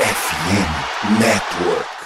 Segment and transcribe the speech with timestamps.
[0.00, 1.99] FM Network.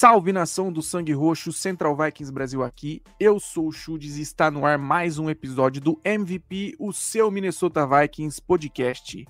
[0.00, 3.02] Salve nação do Sangue Roxo, Central Vikings Brasil aqui.
[3.18, 7.32] Eu sou o Chudes e está no ar mais um episódio do MVP, o seu
[7.32, 9.26] Minnesota Vikings podcast.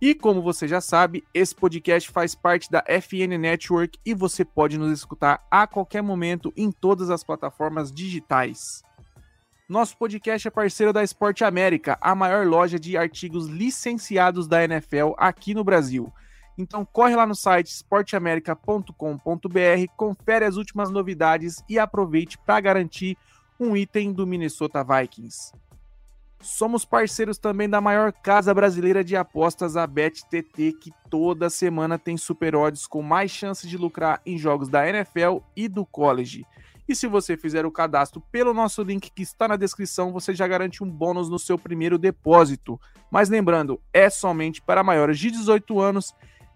[0.00, 4.78] E como você já sabe, esse podcast faz parte da FN Network e você pode
[4.78, 8.84] nos escutar a qualquer momento em todas as plataformas digitais.
[9.68, 15.14] Nosso podcast é parceiro da Esporte América, a maior loja de artigos licenciados da NFL
[15.18, 16.12] aqui no Brasil.
[16.56, 18.92] Então corre lá no site esporteamerica.com.br,
[19.96, 23.16] confere as últimas novidades e aproveite para garantir
[23.58, 25.52] um item do Minnesota Vikings.
[26.40, 32.16] Somos parceiros também da maior casa brasileira de apostas, a BetTT, que toda semana tem
[32.16, 36.44] super odds com mais chances de lucrar em jogos da NFL e do college.
[36.88, 40.46] E se você fizer o cadastro pelo nosso link que está na descrição, você já
[40.48, 42.78] garante um bônus no seu primeiro depósito.
[43.08, 46.12] Mas lembrando, é somente para maiores de 18 anos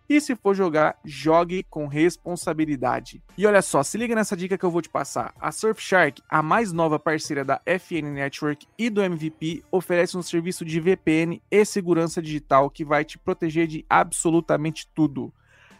[0.09, 3.23] e se for jogar, jogue com responsabilidade.
[3.37, 5.35] E olha só, se liga nessa dica que eu vou te passar.
[5.41, 10.65] A Surfshark, a mais nova parceira da FN Network e do MVP, oferece um serviço
[10.65, 15.33] de VPN e segurança digital que vai te proteger de absolutamente tudo.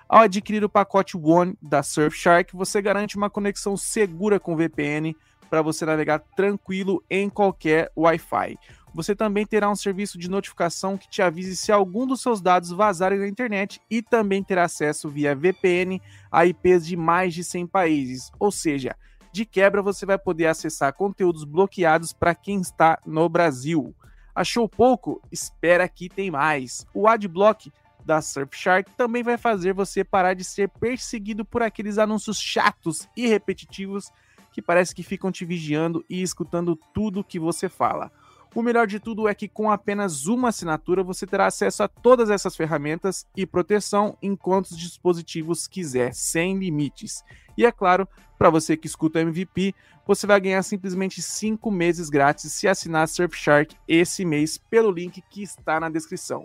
[0.09, 5.17] Ao adquirir o pacote One da Surfshark, você garante uma conexão segura com VPN
[5.51, 8.57] para você navegar tranquilo em qualquer Wi-Fi.
[8.97, 12.71] Você também terá um serviço de notificação que te avise se algum dos seus dados
[12.71, 16.01] vazarem na internet e também terá acesso via VPN
[16.33, 18.33] a IPs de mais de 100 países.
[18.41, 18.97] Ou seja,
[19.31, 23.95] de quebra você vai poder acessar conteúdos bloqueados para quem está no Brasil.
[24.35, 25.21] Achou pouco?
[25.31, 26.87] Espera que tem mais.
[26.95, 27.71] O Adblock
[28.03, 33.27] da Surfshark também vai fazer você parar de ser perseguido por aqueles anúncios chatos e
[33.27, 34.11] repetitivos
[34.51, 38.11] que parece que ficam te vigiando e escutando tudo que você fala.
[38.57, 42.31] O melhor de tudo é que com apenas uma assinatura você terá acesso a todas
[42.31, 47.23] essas ferramentas e proteção em quantos dispositivos quiser, sem limites.
[47.55, 48.09] E é claro,
[48.39, 49.75] para você que escuta MVP,
[50.07, 55.43] você vai ganhar simplesmente 5 meses grátis se assinar Surfshark esse mês pelo link que
[55.43, 56.43] está na descrição.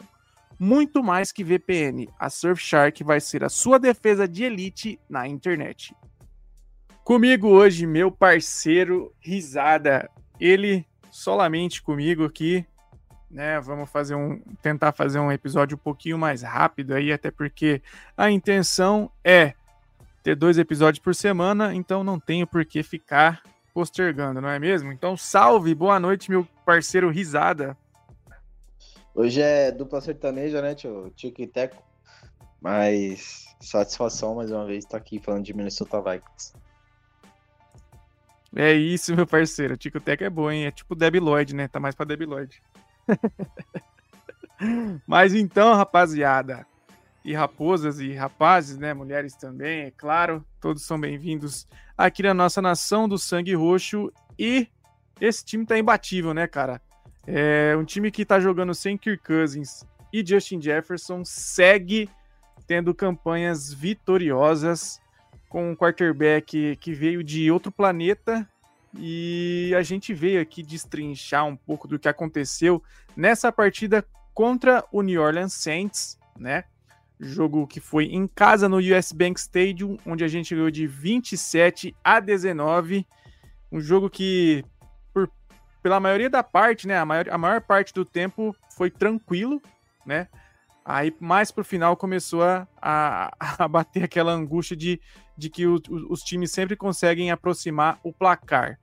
[0.60, 5.96] Muito mais que VPN, a Surfshark vai ser a sua defesa de elite na internet.
[7.06, 10.10] Comigo hoje, meu parceiro Risada.
[10.38, 12.66] Ele solamente comigo aqui,
[13.30, 13.60] né?
[13.60, 17.82] Vamos fazer um tentar fazer um episódio um pouquinho mais rápido aí, até porque
[18.18, 19.54] a intenção é
[20.24, 24.92] ter dois episódios por semana, então não tenho por que ficar postergando, não é mesmo?
[24.92, 27.78] Então, salve, boa noite, meu parceiro Risada.
[29.14, 31.12] Hoje é dupla sertaneja, né, tio?
[31.16, 31.82] Tico e Teco.
[32.62, 36.54] Mas satisfação mais uma vez estar aqui falando de Minnesota Vikings.
[38.56, 39.78] É isso, meu parceiro.
[39.78, 40.66] Tico Tech é bom, hein?
[40.66, 41.68] É tipo Debi Lloyd, né?
[41.68, 42.62] Tá mais pra Debi Lloyd.
[45.08, 46.68] Mas então, rapaziada,
[47.24, 48.94] e raposas e rapazes, né?
[48.94, 50.46] Mulheres também, é claro.
[50.60, 51.68] Todos são bem-vindos
[51.98, 54.12] aqui na nossa nação do sangue roxo.
[54.38, 54.68] E
[55.20, 56.82] esse time tá imbatível, né, cara?
[57.26, 62.10] É um time que tá jogando sem Kirk Cousins e Justin Jefferson segue
[62.68, 65.01] tendo campanhas vitoriosas
[65.52, 68.48] com um quarterback que veio de outro planeta
[68.98, 72.82] e a gente veio aqui destrinchar um pouco do que aconteceu
[73.18, 76.64] nessa partida contra o New Orleans Saints, né?
[77.20, 81.94] Jogo que foi em casa no US Bank Stadium, onde a gente ganhou de 27
[82.02, 83.06] a 19.
[83.70, 84.64] Um jogo que,
[85.14, 85.30] por,
[85.84, 86.98] pela maioria da parte, né?
[86.98, 89.62] A maior, a maior parte do tempo foi tranquilo,
[90.06, 90.30] né?
[90.84, 95.00] Aí, mais pro final, começou a, a, a bater aquela angústia de,
[95.38, 98.80] de que o, o, os times sempre conseguem aproximar o placar.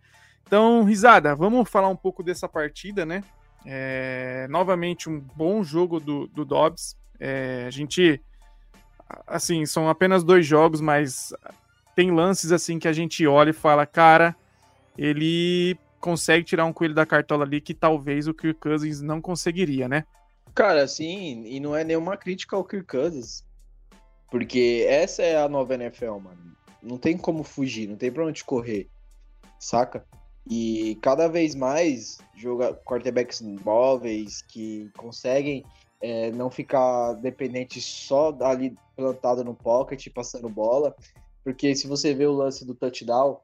[0.47, 3.23] Então, risada, vamos falar um pouco dessa partida, né?
[3.67, 6.97] É, novamente, um bom jogo do, do Dobbs.
[7.21, 8.21] É, a gente,
[9.27, 11.35] assim, são apenas dois jogos, mas
[11.95, 14.35] tem lances assim que a gente olha e fala, cara,
[14.97, 19.89] ele consegue tirar um coelho da cartola ali que talvez o Kirk Cousins não conseguiria,
[19.89, 20.05] né?
[20.55, 23.45] Cara, sim, e não é nenhuma crítica ao Kirk Cousins.
[24.31, 26.57] Porque essa é a nova NFL, mano.
[26.83, 28.89] Não tem como fugir, não tem pra onde correr,
[29.59, 30.05] saca?
[30.49, 35.65] E cada vez mais joga quarterbacks móveis que conseguem
[36.01, 40.95] é, não ficar dependente só ali plantado no pocket, passando bola.
[41.45, 43.41] Porque se você vê o lance do touchdown,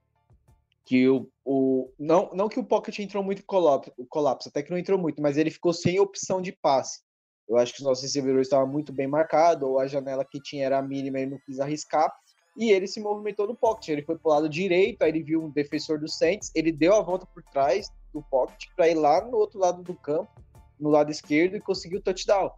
[0.85, 4.71] que o, o não, não que o pocket entrou muito colapso, o colapso, até que
[4.71, 7.01] não entrou muito, mas ele ficou sem opção de passe.
[7.49, 10.65] Eu acho que os nossos recebedores estavam muito bem marcados, ou a janela que tinha
[10.65, 12.13] era mínima e não quis arriscar.
[12.57, 13.89] E ele se movimentou no pocket.
[13.89, 17.03] Ele foi pro lado direito, aí ele viu um defensor do Saints, ele deu a
[17.03, 20.31] volta por trás do pocket para ir lá no outro lado do campo,
[20.79, 22.51] no lado esquerdo, e conseguiu o touchdown.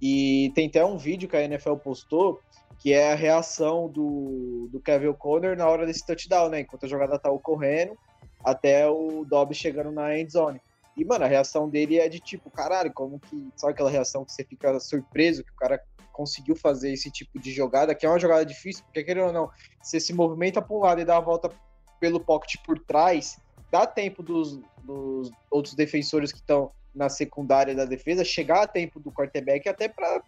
[0.00, 2.40] E tem até um vídeo que a NFL postou
[2.78, 6.60] que é a reação do, do Kevin O'Connor na hora desse touchdown, né?
[6.60, 7.96] Enquanto a jogada tá ocorrendo,
[8.44, 10.60] até o Dobbs chegando na end zone.
[10.96, 13.48] E, mano, a reação dele é de tipo, caralho, como que.
[13.56, 15.82] Sabe aquela reação que você fica surpreso que o cara
[16.12, 19.50] conseguiu fazer esse tipo de jogada, que é uma jogada difícil, porque querendo ou não,
[19.82, 21.50] você se movimenta para um lado e dá a volta
[22.00, 23.38] pelo pocket por trás,
[23.70, 28.98] dá tempo dos, dos outros defensores que estão na secundária da defesa chegar a tempo
[28.98, 30.22] do quarterback até para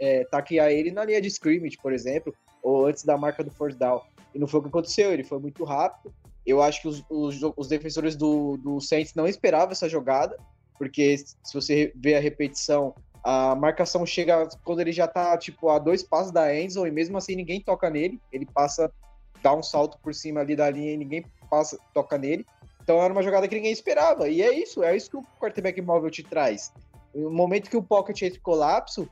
[0.00, 3.76] é, taquear ele na linha de scrimmage, por exemplo, ou antes da marca do first
[3.76, 4.00] down.
[4.34, 6.12] E não foi o que aconteceu, ele foi muito rápido.
[6.46, 10.36] Eu acho que os, os, os defensores do, do Saints não esperavam essa jogada,
[10.78, 15.78] porque se você vê a repetição, a marcação chega quando ele já tá, tipo, a
[15.78, 18.90] dois passos da Enzo, e mesmo assim ninguém toca nele, ele passa,
[19.42, 22.44] dá um salto por cima ali da linha e ninguém passa, toca nele.
[22.84, 24.28] Então era uma jogada que ninguém esperava.
[24.28, 26.72] E é isso, é isso que o quarterback móvel te traz.
[27.14, 29.08] No momento que o pocket entra em colapso,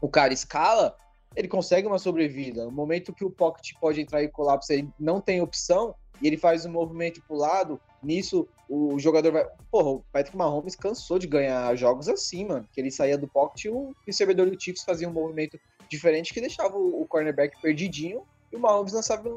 [0.00, 0.94] o cara escala,
[1.34, 2.66] ele consegue uma sobrevida.
[2.66, 6.36] No momento que o pocket pode entrar em colapso, ele não tem opção, e ele
[6.36, 9.46] faz um movimento pro lado, nisso o jogador vai.
[9.70, 12.68] Porra, o Patrick Mahomes cansou de ganhar jogos assim, mano.
[12.72, 15.58] Que ele saía do pocket e o recebedor do Chiefs fazia um movimento
[15.88, 18.22] diferente que deixava o cornerback perdidinho
[18.52, 19.28] e o Mahomes lançava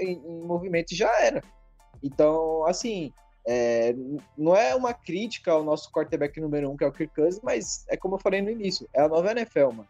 [0.00, 1.42] em, em movimento e já era.
[2.02, 3.12] Então, assim,
[3.46, 3.94] é,
[4.36, 7.84] não é uma crítica ao nosso quarterback número um, que é o Kirk Cousins, mas
[7.88, 9.88] é como eu falei no início, é a nova NFL, mano.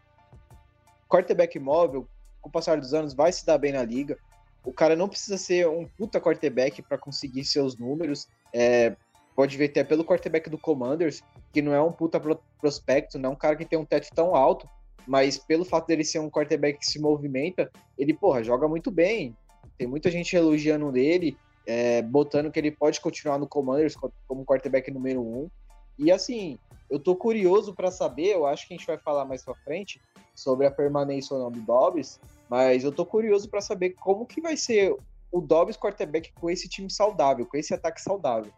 [1.09, 2.07] Quarterback móvel,
[2.41, 4.17] com o passar dos anos, vai se dar bem na liga.
[4.63, 8.27] O cara não precisa ser um puta quarterback para conseguir seus números.
[8.53, 8.95] É,
[9.35, 11.21] pode ver até pelo quarterback do Commanders,
[11.51, 12.21] que não é um puta
[12.59, 14.67] prospecto, não é um cara que tem um teto tão alto,
[15.05, 19.35] mas pelo fato dele ser um quarterback que se movimenta, ele, porra, joga muito bem.
[19.77, 21.35] Tem muita gente elogiando dele,
[21.65, 23.95] é, botando que ele pode continuar no Commanders
[24.27, 25.49] como quarterback número um.
[25.97, 26.57] E assim,
[26.89, 30.01] eu tô curioso para saber, eu acho que a gente vai falar mais pra frente
[30.35, 32.19] sobre a permanência ou não do Dobbs,
[32.49, 34.95] mas eu tô curioso para saber como que vai ser
[35.31, 38.51] o Dobbs quarterback com esse time saudável, com esse ataque saudável.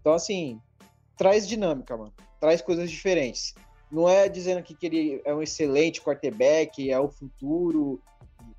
[0.00, 0.60] Então, assim,
[1.16, 2.12] traz dinâmica, mano.
[2.38, 3.54] Traz coisas diferentes.
[3.90, 8.00] Não é dizendo que ele é um excelente quarterback, é o futuro,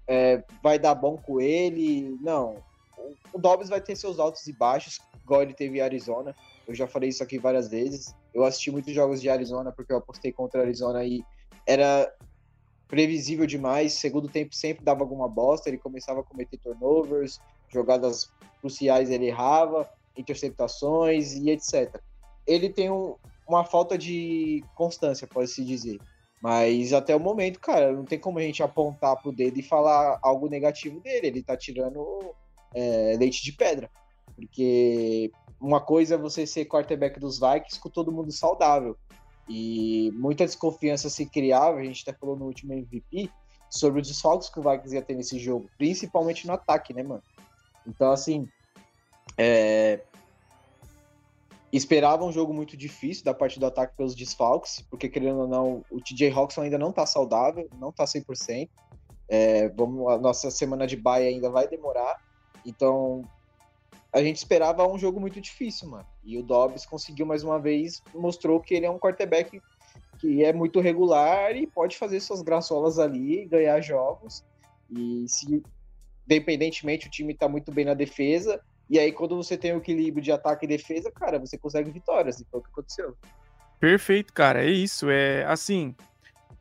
[0.05, 2.17] é, vai dar bom com ele.
[2.21, 2.57] Não
[3.33, 6.35] o Dobbs vai ter seus altos e baixos, igual ele teve em Arizona.
[6.67, 8.15] Eu já falei isso aqui várias vezes.
[8.33, 11.23] Eu assisti muitos jogos de Arizona porque eu apostei contra Arizona e
[11.65, 12.11] era
[12.87, 13.93] previsível demais.
[13.93, 17.39] Segundo tempo sempre dava alguma bosta, ele começava a cometer turnovers,
[17.69, 21.99] jogadas cruciais ele errava, interceptações e etc.
[22.45, 23.15] Ele tem um,
[23.47, 25.99] uma falta de constância, pode-se dizer.
[26.41, 30.19] Mas até o momento, cara, não tem como a gente apontar pro dedo e falar
[30.23, 31.27] algo negativo dele.
[31.27, 32.33] Ele tá tirando
[32.73, 33.89] é, leite de pedra.
[34.35, 38.97] Porque uma coisa é você ser quarterback dos Vikings com todo mundo saudável.
[39.47, 43.29] E muita desconfiança se criava, a gente até falou no último MVP,
[43.69, 47.23] sobre os desfalques que o Vikings ia ter nesse jogo, principalmente no ataque, né, mano?
[47.87, 48.47] Então, assim,
[49.37, 50.01] é...
[51.71, 55.85] esperava um jogo muito difícil da parte do ataque pelos desfalques, porque, querendo ou não,
[55.89, 58.69] o TJ Hawkson ainda não tá saudável, não tá 100%.
[59.27, 62.19] É, vamos, a nossa semana de bye ainda vai demorar.
[62.65, 63.23] Então,
[64.13, 66.05] a gente esperava um jogo muito difícil, mano.
[66.23, 69.61] E o Dobbs conseguiu mais uma vez, mostrou que ele é um quarterback
[70.19, 74.43] que é muito regular e pode fazer suas graçolas ali, ganhar jogos.
[74.89, 75.63] E se,
[76.27, 78.61] independentemente, o time tá muito bem na defesa.
[78.89, 82.39] E aí, quando você tem o equilíbrio de ataque e defesa, cara, você consegue vitórias.
[82.39, 83.15] E foi o que aconteceu.
[83.79, 84.63] Perfeito, cara.
[84.63, 85.09] É isso.
[85.09, 85.95] É assim.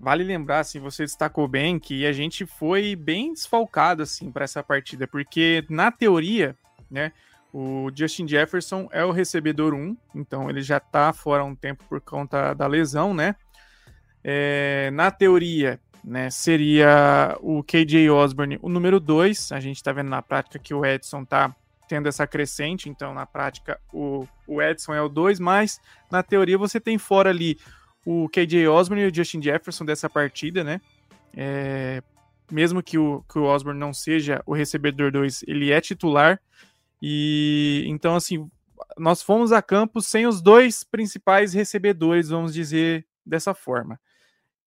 [0.00, 4.62] Vale lembrar, assim, você destacou bem que a gente foi bem desfalcado, assim, para essa
[4.62, 6.56] partida, porque na teoria,
[6.90, 7.12] né,
[7.52, 12.00] o Justin Jefferson é o recebedor 1, então ele já tá fora um tempo por
[12.00, 13.36] conta da lesão, né?
[14.24, 19.52] É, na teoria, né, seria o KJ Osborne o número 2.
[19.52, 21.54] A gente tá vendo na prática que o Edson tá
[21.88, 25.80] tendo essa crescente, então na prática o, o Edson é o 2, mas
[26.10, 27.58] na teoria você tem fora ali
[28.04, 30.80] o KJ Osborne e o Justin Jefferson dessa partida, né?
[31.34, 32.02] É,
[32.50, 36.40] mesmo que o, que o Osborne não seja o recebedor 2, ele é titular.
[37.00, 38.48] E então, assim,
[38.98, 43.98] nós fomos a campo sem os dois principais recebedores, vamos dizer dessa forma.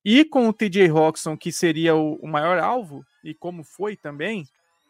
[0.05, 4.45] E com o TJ Roxon, que seria o, o maior alvo, e como foi também,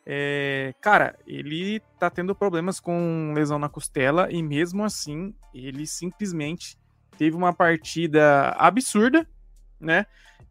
[0.05, 6.77] é, cara, ele tá tendo problemas com lesão na costela e mesmo assim ele simplesmente
[7.17, 9.27] teve uma partida absurda,
[9.79, 10.05] né?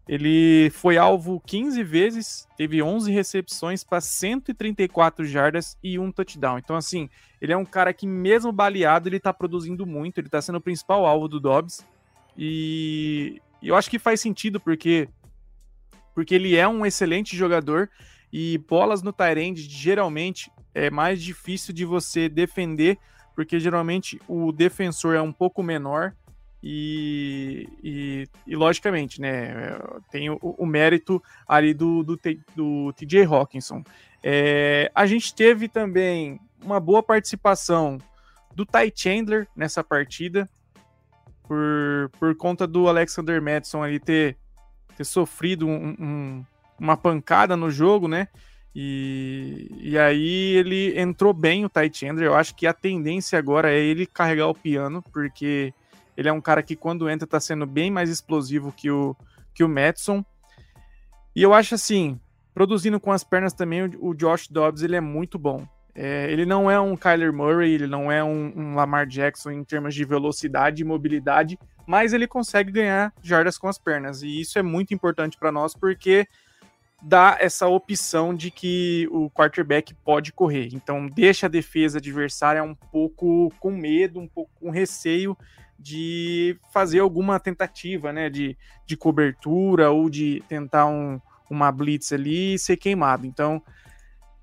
[0.09, 6.59] Ele foi alvo 15 vezes, teve 11 recepções para 134 jardas e um touchdown.
[6.59, 7.09] Então, assim,
[7.41, 10.61] ele é um cara que, mesmo baleado, ele tá produzindo muito, ele tá sendo o
[10.61, 11.87] principal alvo do Dobbs.
[12.37, 15.09] E, eu acho que faz sentido porque,
[16.15, 17.89] porque ele é um excelente jogador
[18.33, 22.99] e bolas no Tyrande geralmente é mais difícil de você defender,
[23.37, 26.15] porque geralmente o defensor é um pouco menor
[26.63, 29.77] e, e, e, logicamente, né,
[30.11, 32.21] tem o, o mérito ali do, do,
[32.55, 33.83] do TJ Hawkinson.
[34.23, 37.99] É, a gente teve também uma boa participação
[38.55, 40.49] do Ty Chandler nessa partida,
[41.43, 44.37] por, por conta do Alexander Madison ali ter,
[44.97, 46.45] ter sofrido um, um,
[46.79, 48.29] uma pancada no jogo, né?
[48.75, 52.27] E, e aí ele entrou bem, o Ty Chandler.
[52.27, 55.75] Eu acho que a tendência agora é ele carregar o piano, porque
[56.17, 59.17] ele é um cara que quando entra tá sendo bem mais explosivo que o,
[59.55, 60.25] que o Madison.
[61.35, 62.21] E eu acho assim,
[62.55, 65.67] produzindo com as pernas também, o, Josh Dobbs ele é muito bom.
[65.95, 69.65] É, ele não é um Kyler Murray, ele não é um, um, Lamar Jackson em
[69.65, 74.23] termos de velocidade e mobilidade, mas ele consegue ganhar jardas com as pernas.
[74.23, 76.27] E isso é muito importante para nós porque
[77.03, 80.69] dá essa opção de que o quarterback pode correr.
[80.73, 85.37] Então deixa a defesa adversária um pouco com medo, um pouco com receio
[85.79, 88.57] de fazer alguma tentativa, né, de,
[88.87, 93.27] de cobertura ou de tentar um, uma blitz ali e ser queimado.
[93.27, 93.61] Então,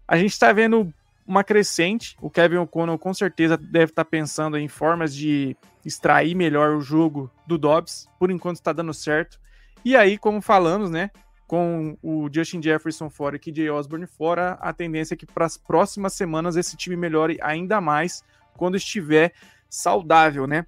[0.06, 0.94] a gente está vendo
[1.26, 2.18] uma crescente.
[2.22, 6.82] O Kevin O'Connell com certeza deve estar tá pensando em formas de extrair melhor o
[6.82, 8.10] jogo do Dobbs.
[8.20, 9.40] Por enquanto está dando certo.
[9.86, 11.10] E aí, como falamos, né,
[11.50, 15.58] com o Justin Jefferson fora e KJ Osborne fora, a tendência é que para as
[15.58, 18.24] próximas semanas esse time melhore ainda mais
[18.56, 19.34] quando estiver
[19.68, 20.68] saudável, né?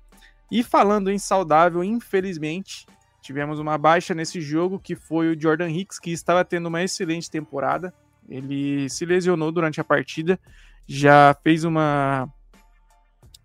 [0.50, 2.88] E falando em saudável, infelizmente,
[3.22, 7.30] tivemos uma baixa nesse jogo que foi o Jordan Hicks, que estava tendo uma excelente
[7.30, 7.94] temporada.
[8.28, 10.40] Ele se lesionou durante a partida,
[10.88, 12.28] já fez uma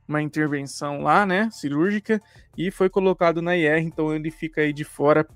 [0.08, 2.22] uma intervenção lá, né, cirúrgica,
[2.56, 5.26] e foi colocado na IR, então ele fica aí de fora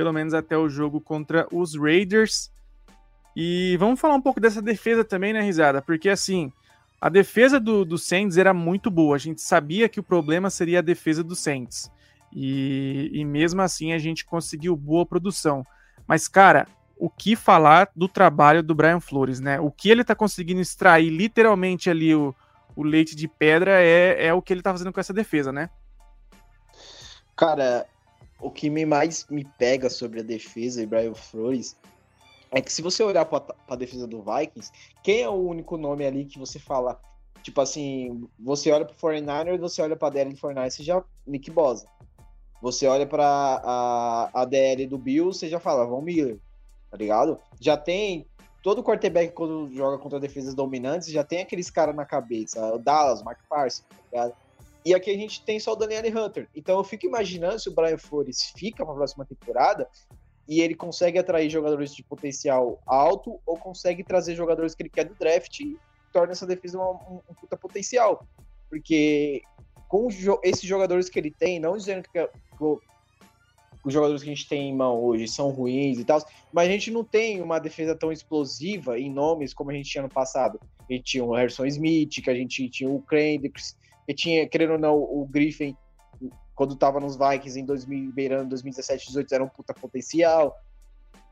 [0.00, 2.50] pelo menos até o jogo contra os Raiders.
[3.36, 5.82] E vamos falar um pouco dessa defesa também, né, Risada?
[5.82, 6.50] Porque assim,
[6.98, 9.14] a defesa do, do Saints era muito boa.
[9.14, 11.92] A gente sabia que o problema seria a defesa do Saints.
[12.32, 15.66] E, e mesmo assim a gente conseguiu boa produção.
[16.08, 16.66] Mas, cara,
[16.96, 19.60] o que falar do trabalho do Brian Flores, né?
[19.60, 22.34] O que ele tá conseguindo extrair literalmente ali o,
[22.74, 25.68] o leite de pedra é, é o que ele tá fazendo com essa defesa, né?
[27.36, 27.86] Cara,
[28.40, 31.76] o que me mais me pega sobre a defesa e Brian Flores
[32.50, 36.04] é que se você olhar para a defesa do Vikings, quem é o único nome
[36.04, 37.00] ali que você fala,
[37.42, 40.70] tipo assim, você olha para o 49 e você olha para a DL do 49
[40.70, 41.86] você já Nick Bosa.
[42.60, 46.38] Você olha para a, a DL do Bill, você já fala, Von Miller,
[46.90, 47.38] tá ligado?
[47.58, 48.26] Já tem
[48.62, 53.22] todo quarterback quando joga contra defesas dominantes, já tem aqueles caras na cabeça, o Dallas,
[53.22, 54.34] Mark Parsons, tá ligado?
[54.84, 56.48] E aqui a gente tem só o Daniel Hunter.
[56.54, 59.88] Então eu fico imaginando se o Brian Flores fica na próxima temporada,
[60.50, 65.04] e ele consegue atrair jogadores de potencial alto ou consegue trazer jogadores que ele quer
[65.04, 65.78] do draft e
[66.12, 68.26] torna essa defesa um, um, um puta potencial.
[68.68, 69.42] Porque
[69.88, 70.08] com
[70.42, 72.64] esses jogadores que ele tem, não dizendo que, que
[73.84, 76.20] os jogadores que a gente tem em mão hoje são ruins e tal,
[76.52, 80.02] mas a gente não tem uma defesa tão explosiva em nomes como a gente tinha
[80.02, 80.60] no passado.
[80.80, 83.76] A gente tinha o Harrison Smith, que a gente tinha o Kendricks,
[84.06, 85.76] que tinha, querendo ou não, o Griffin
[86.60, 90.54] quando tava nos Vikings em 2000, beirando 2017, 2018, era um puta potencial.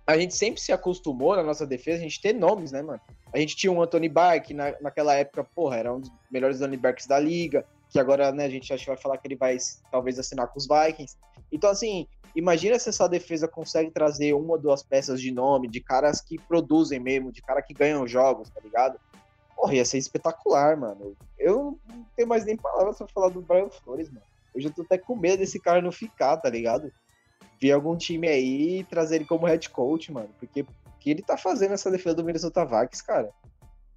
[0.06, 2.98] A gente sempre se acostumou na nossa defesa a gente ter nomes, né, mano?
[3.30, 6.60] A gente tinha um Anthony Barr, que na, naquela época, porra, era um dos melhores
[6.78, 9.58] backs da liga, que agora, né, a gente acha que vai falar que ele vai
[9.92, 11.18] talvez assinar com os Vikings.
[11.52, 15.82] Então, assim, imagina se essa defesa consegue trazer uma ou duas peças de nome, de
[15.82, 18.98] caras que produzem mesmo, de cara que ganham jogos, tá ligado?
[19.58, 21.16] Porra, ia ser espetacular, mano.
[21.36, 24.24] Eu não tenho mais nem palavras pra falar do Brian Flores, mano.
[24.54, 26.92] Eu já tô até com medo desse cara não ficar, tá ligado?
[27.60, 30.30] Ver algum time aí e trazer ele como head coach, mano.
[30.38, 30.64] Porque
[31.00, 33.32] que ele tá fazendo nessa defesa do Minnesota Vikings, cara?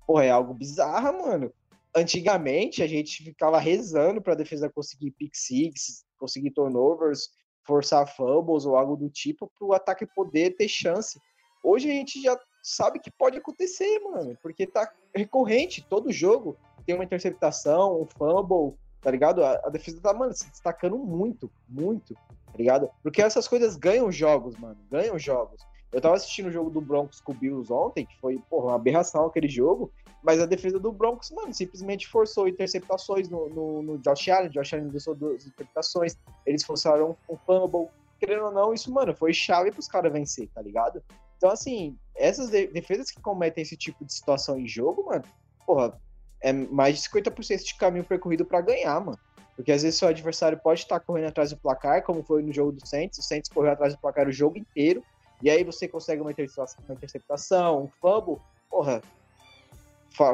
[0.07, 1.53] Porra, é algo bizarro, mano.
[1.95, 7.29] Antigamente a gente ficava rezando pra defesa conseguir pick six, conseguir turnovers,
[7.67, 11.19] forçar fumbles ou algo do tipo pro ataque poder ter chance.
[11.63, 16.95] Hoje a gente já sabe que pode acontecer, mano, porque tá recorrente, todo jogo tem
[16.95, 19.43] uma interceptação, um fumble, tá ligado?
[19.43, 22.89] A, a defesa tá, mano, se destacando muito, muito, tá ligado?
[23.01, 25.61] Porque essas coisas ganham jogos, mano, ganham jogos.
[25.91, 28.75] Eu tava assistindo o jogo do Broncos com o Bills ontem, que foi, porra, uma
[28.75, 29.91] aberração aquele jogo,
[30.23, 34.73] mas a defesa do Broncos, mano, simplesmente forçou interceptações no, no, no Josh Allen, Josh
[34.73, 36.15] Allen deixou duas interceptações,
[36.45, 37.89] eles forçaram um fumble,
[38.19, 41.03] querendo ou não, isso, mano, foi chave pros caras vencer, tá ligado?
[41.41, 45.23] Então, assim, essas de defesas que cometem esse tipo de situação em jogo, mano,
[45.65, 45.99] porra,
[46.39, 49.17] é mais de 50% de caminho percorrido para ganhar, mano.
[49.55, 52.71] Porque às vezes seu adversário pode estar correndo atrás do placar, como foi no jogo
[52.71, 55.03] do Saints, o Saints correu atrás do placar o jogo inteiro,
[55.41, 59.01] e aí você consegue uma interceptação, uma interceptação um fumble, porra,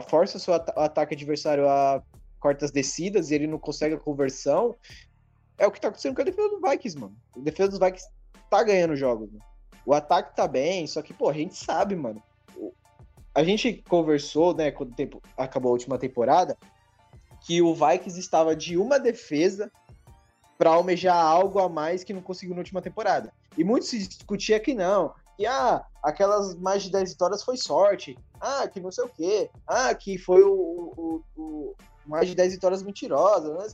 [0.09, 2.03] força o seu at ataque adversário a
[2.37, 4.75] cortas descidas e ele não consegue a conversão,
[5.57, 7.15] é o que tá acontecendo com a defesa dos Vikings, mano.
[7.33, 8.09] A defesa dos Vikings
[8.49, 9.56] tá ganhando jogos, mano.
[9.87, 12.21] O ataque tá bem, só que, pô, a gente sabe, mano.
[13.33, 16.57] A gente conversou, né, quando tempo acabou a última temporada,
[17.39, 19.71] que o Vikings estava de uma defesa
[20.57, 23.31] para almejar algo a mais que não conseguiu na última temporada.
[23.57, 28.19] E muito se discutia que não, que ah, aquelas mais de 10 vitórias foi sorte,
[28.41, 31.75] ah, que não sei o quê, ah, que foi o, o, o
[32.05, 33.73] mais de 10 vitórias mentirosas.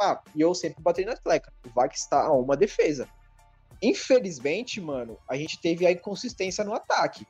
[0.00, 1.52] Ah, e eu sempre botei na tecla.
[1.66, 3.08] O Vikings está a uma defesa.
[3.82, 7.26] Infelizmente, mano, a gente teve a inconsistência no ataque.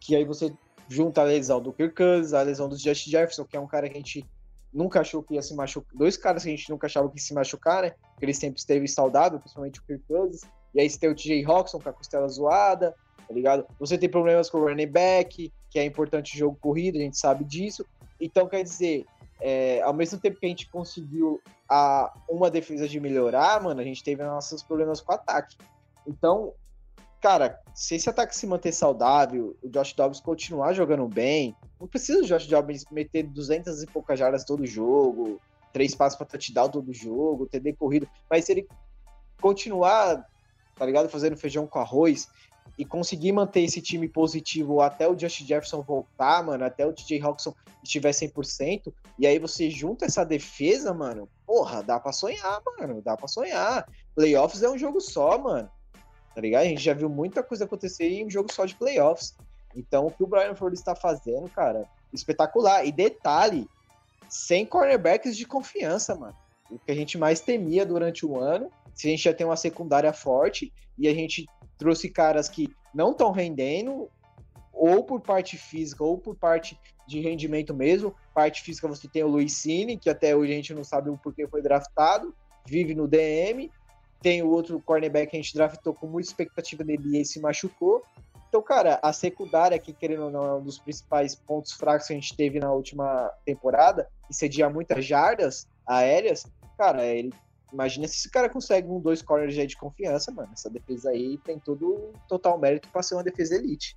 [0.00, 0.52] Que aí você
[0.88, 3.88] junta a lesão do Kirk Cousins, a lesão do Justin Jefferson, que é um cara
[3.88, 4.26] que a gente
[4.72, 5.96] nunca achou que ia se machucar.
[5.96, 7.90] Dois caras que a gente nunca achava que ia se machucar, né?
[8.18, 10.42] Que ele sempre esteve saudável, principalmente o Kirk Cousins.
[10.74, 12.94] E aí você tem o TJ Roxon com a costela zoada,
[13.28, 13.66] tá ligado?
[13.78, 17.44] Você tem problemas com o running back, que é importante jogo corrido, a gente sabe
[17.44, 17.84] disso.
[18.20, 19.04] Então, quer dizer,
[19.40, 23.84] é, ao mesmo tempo que a gente conseguiu a, uma defesa de melhorar, mano, a
[23.84, 25.56] gente teve nossos problemas com o ataque.
[26.06, 26.54] Então,
[27.20, 32.20] cara, se esse ataque se manter saudável, o Josh Dobbs continuar jogando bem, não precisa
[32.20, 35.40] o Josh Dobbs meter 200 e poucas jardas todo jogo,
[35.72, 38.68] três passos para touchdown todo jogo, ter decorrido, mas se ele
[39.40, 40.26] continuar,
[40.76, 42.28] tá ligado, fazendo feijão com arroz
[42.78, 47.20] e conseguir manter esse time positivo até o Josh Jefferson voltar, mano, até o TJ
[47.20, 53.02] Hawkinson estiver 100%, e aí você junta essa defesa, mano, porra, dá pra sonhar, mano,
[53.02, 53.86] dá pra sonhar.
[54.14, 55.70] Playoffs é um jogo só, mano
[56.34, 56.62] tá ligado?
[56.62, 59.34] A gente já viu muita coisa acontecer em um jogo só de playoffs.
[59.74, 62.84] Então, o que o Brian Flores está fazendo, cara, espetacular.
[62.86, 63.66] E detalhe,
[64.28, 66.36] sem cornerbacks de confiança, mano.
[66.70, 69.56] O que a gente mais temia durante o ano, se a gente já tem uma
[69.56, 71.46] secundária forte e a gente
[71.78, 74.08] trouxe caras que não estão rendendo,
[74.72, 78.14] ou por parte física, ou por parte de rendimento mesmo.
[78.34, 81.18] Parte física você tem o Luiz Cine, que até hoje a gente não sabe o
[81.18, 82.34] porquê foi draftado,
[82.66, 83.70] vive no DM,
[84.22, 88.02] tem o outro cornerback que a gente draftou com muita expectativa dele e se machucou.
[88.48, 92.12] Então, cara, a secundária, que querendo ou não, é um dos principais pontos fracos que
[92.12, 97.32] a gente teve na última temporada, e cedia muitas jardas aéreas, cara, ele.
[97.72, 100.50] Imagina se esse cara consegue um, dois corners de confiança, mano.
[100.52, 103.96] Essa defesa aí tem todo total mérito para ser uma defesa elite.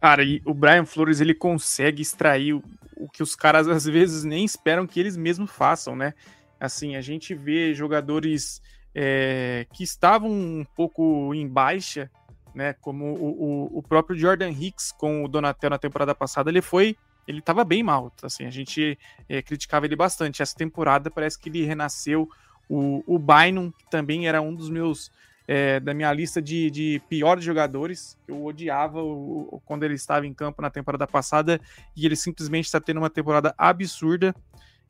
[0.00, 2.62] Cara, e o Brian Flores ele consegue extrair o,
[2.96, 6.14] o que os caras às vezes nem esperam que eles mesmos façam, né?
[6.60, 8.60] Assim, a gente vê jogadores
[8.94, 12.10] é, que estavam um pouco em baixa,
[12.54, 12.74] né?
[12.74, 16.96] Como o, o, o, próprio Jordan Hicks com o Donatel na temporada passada, ele foi.
[17.26, 18.12] Ele estava bem mal.
[18.22, 20.42] Assim, a gente é, criticava ele bastante.
[20.42, 22.28] Essa temporada parece que ele renasceu.
[22.68, 25.10] O, o Bynum, que também era um dos meus.
[25.52, 30.24] É, da minha lista de, de piores jogadores, eu odiava o, o, quando ele estava
[30.24, 31.60] em campo na temporada passada,
[31.96, 34.32] e ele simplesmente está tendo uma temporada absurda.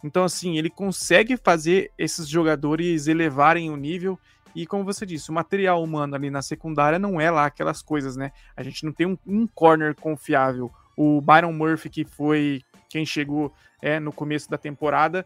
[0.03, 4.19] Então, assim, ele consegue fazer esses jogadores elevarem o nível.
[4.55, 8.17] E como você disse, o material humano ali na secundária não é lá aquelas coisas,
[8.17, 8.33] né?
[8.57, 10.71] A gente não tem um, um corner confiável.
[10.97, 15.25] O Byron Murphy, que foi quem chegou é, no começo da temporada,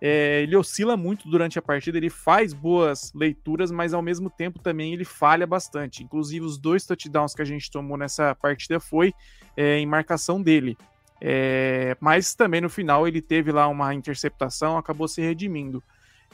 [0.00, 4.58] é, ele oscila muito durante a partida, ele faz boas leituras, mas ao mesmo tempo
[4.58, 6.04] também ele falha bastante.
[6.04, 9.14] Inclusive, os dois touchdowns que a gente tomou nessa partida foi
[9.56, 10.76] é, em marcação dele.
[11.20, 15.82] É, mas também no final ele teve lá uma interceptação, acabou se redimindo.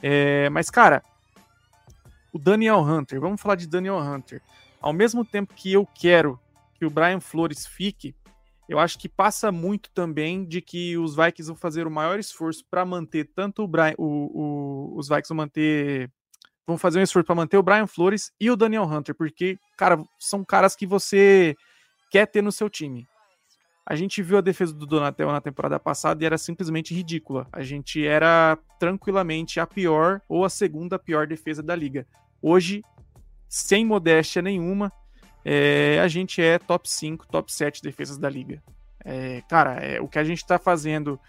[0.01, 1.03] É, mas, cara,
[2.31, 4.41] o Daniel Hunter, vamos falar de Daniel Hunter.
[4.81, 6.39] Ao mesmo tempo que eu quero
[6.77, 8.13] que o Brian Flores fique,
[8.67, 12.65] eu acho que passa muito também de que os Vikings vão fazer o maior esforço
[12.69, 16.11] para manter tanto o Brian, o, o, os Vikings vão manter
[16.65, 20.01] vão fazer um esforço para manter o Brian Flores e o Daniel Hunter, porque, cara,
[20.17, 21.55] são caras que você
[22.09, 23.05] quer ter no seu time.
[23.85, 27.47] A gente viu a defesa do Donatel na temporada passada e era simplesmente ridícula.
[27.51, 32.07] A gente era tranquilamente a pior ou a segunda pior defesa da liga.
[32.41, 32.81] Hoje,
[33.49, 34.91] sem modéstia nenhuma,
[35.43, 38.63] é, a gente é top 5, top 7 defesas da liga.
[39.03, 41.19] É, cara, é, o que a gente está fazendo.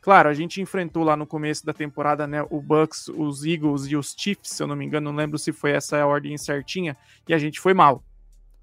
[0.00, 3.96] Claro, a gente enfrentou lá no começo da temporada né, o Bucks, os Eagles e
[3.96, 6.96] os Chiefs, se eu não me engano, não lembro se foi essa a ordem certinha,
[7.28, 8.02] e a gente foi mal.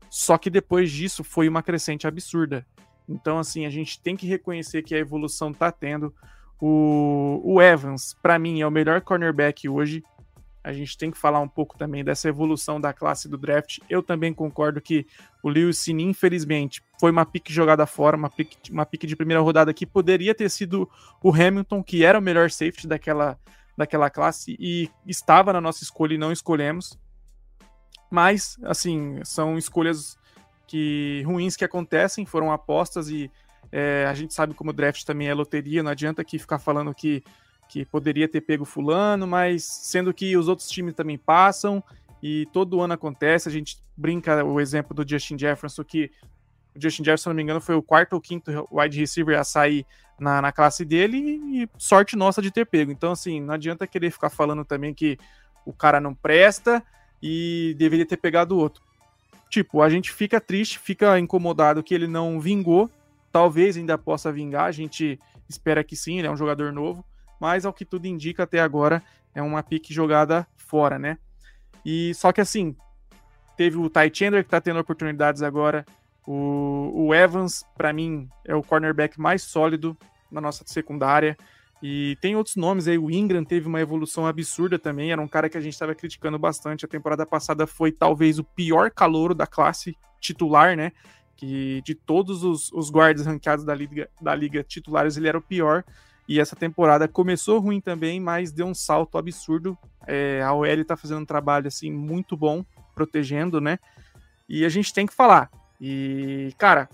[0.09, 2.65] Só que depois disso foi uma crescente absurda.
[3.07, 6.13] Então, assim, a gente tem que reconhecer que a evolução tá tendo.
[6.59, 10.03] O, o Evans, para mim, é o melhor cornerback hoje
[10.65, 13.77] a gente tem que falar um pouco também dessa evolução da classe do draft.
[13.87, 15.05] Eu também concordo que
[15.43, 19.43] o Lewis Cine, infelizmente, foi uma pique jogada fora, uma pique, uma pique de primeira
[19.43, 20.89] rodada que poderia ter sido
[21.21, 23.37] o Hamilton, que era o melhor safety daquela,
[23.77, 26.97] daquela classe e estava na nossa escolha e não escolhemos.
[28.09, 30.17] Mas, assim, são escolhas
[30.67, 33.31] que ruins que acontecem, foram apostas e
[33.71, 36.93] é, a gente sabe como o draft também é loteria, não adianta aqui ficar falando
[36.93, 37.23] que
[37.67, 41.83] que poderia ter pego fulano, mas sendo que os outros times também passam
[42.21, 46.11] e todo ano acontece, a gente brinca o exemplo do Justin Jefferson, que
[46.75, 49.43] o Justin Jefferson, se não me engano, foi o quarto ou quinto wide receiver a
[49.43, 49.85] sair
[50.19, 52.91] na, na classe dele e sorte nossa de ter pego.
[52.91, 55.17] Então, assim, não adianta querer ficar falando também que
[55.65, 56.83] o cara não presta
[57.21, 58.83] e deveria ter pegado outro.
[59.49, 62.89] Tipo, a gente fica triste, fica incomodado que ele não vingou,
[63.31, 67.05] talvez ainda possa vingar, a gente espera que sim, ele é um jogador novo,
[67.39, 69.03] mas ao que tudo indica até agora
[69.33, 71.17] é uma pique jogada fora, né?
[71.85, 72.75] E só que assim,
[73.55, 75.85] teve o Ty Chandler que tá tendo oportunidades agora,
[76.27, 79.95] o, o Evans, para mim, é o cornerback mais sólido
[80.31, 81.37] na nossa secundária.
[81.83, 85.49] E tem outros nomes aí, o Ingram teve uma evolução absurda também, era um cara
[85.49, 86.85] que a gente estava criticando bastante.
[86.85, 90.91] A temporada passada foi talvez o pior calouro da classe titular, né?
[91.35, 95.41] Que de todos os, os guardas ranqueados da liga, da liga titulares, ele era o
[95.41, 95.83] pior.
[96.27, 99.77] E essa temporada começou ruim também, mas deu um salto absurdo.
[100.07, 103.77] É, a OL tá fazendo um trabalho assim muito bom, protegendo, né?
[104.49, 105.51] E a gente tem que falar.
[105.79, 106.89] E, cara,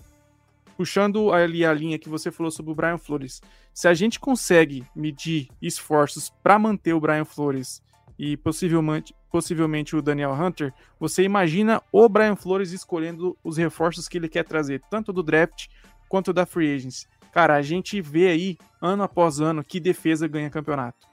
[0.82, 3.40] puxando ali a linha que você falou sobre o Brian Flores,
[3.72, 7.80] se a gente consegue medir esforços para manter o Brian Flores
[8.18, 14.18] e possivelmente, possivelmente o Daniel Hunter, você imagina o Brian Flores escolhendo os reforços que
[14.18, 15.68] ele quer trazer, tanto do draft
[16.08, 17.06] quanto da free agency.
[17.32, 21.06] Cara, a gente vê aí, ano após ano, que defesa ganha campeonato.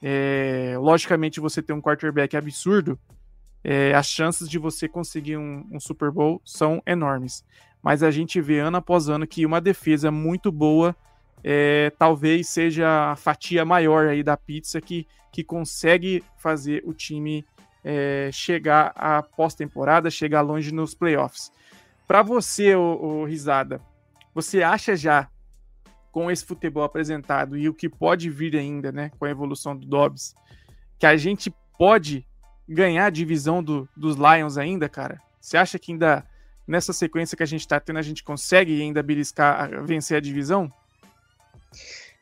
[0.00, 2.98] É, logicamente, você tem um quarterback absurdo,
[3.64, 7.44] é, as chances de você conseguir um, um, Super Bowl são enormes.
[7.82, 10.94] Mas a gente vê ano após ano que uma defesa muito boa
[11.44, 17.44] é, talvez seja a fatia maior aí da pizza que, que consegue fazer o time
[17.84, 21.50] é, chegar à pós-temporada, chegar longe nos playoffs.
[22.06, 23.80] Para você, o, o Risada,
[24.34, 25.28] você acha já
[26.12, 29.86] com esse futebol apresentado e o que pode vir ainda, né, com a evolução do
[29.86, 30.34] Dobbs,
[30.98, 32.26] que a gente pode
[32.68, 35.20] ganhar a divisão do, dos Lions ainda, cara?
[35.40, 36.24] Você acha que ainda
[36.66, 40.70] nessa sequência que a gente tá tendo, a gente consegue ainda beliscar, vencer a divisão?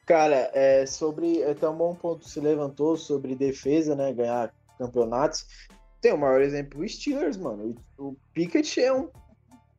[0.07, 1.41] Cara, é, sobre.
[1.41, 4.13] É um bom ponto você levantou sobre defesa, né?
[4.13, 5.47] Ganhar campeonatos.
[6.01, 7.77] Tem o maior exemplo, o Steelers, mano.
[7.97, 9.09] O Pickett é um.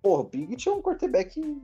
[0.02, 1.62] Porra, o Pickett é um quarterback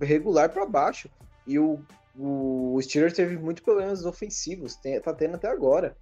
[0.00, 1.08] regular para baixo.
[1.46, 1.78] E o,
[2.18, 5.96] o Steelers teve muitos problemas ofensivos, tem, tá tendo até agora.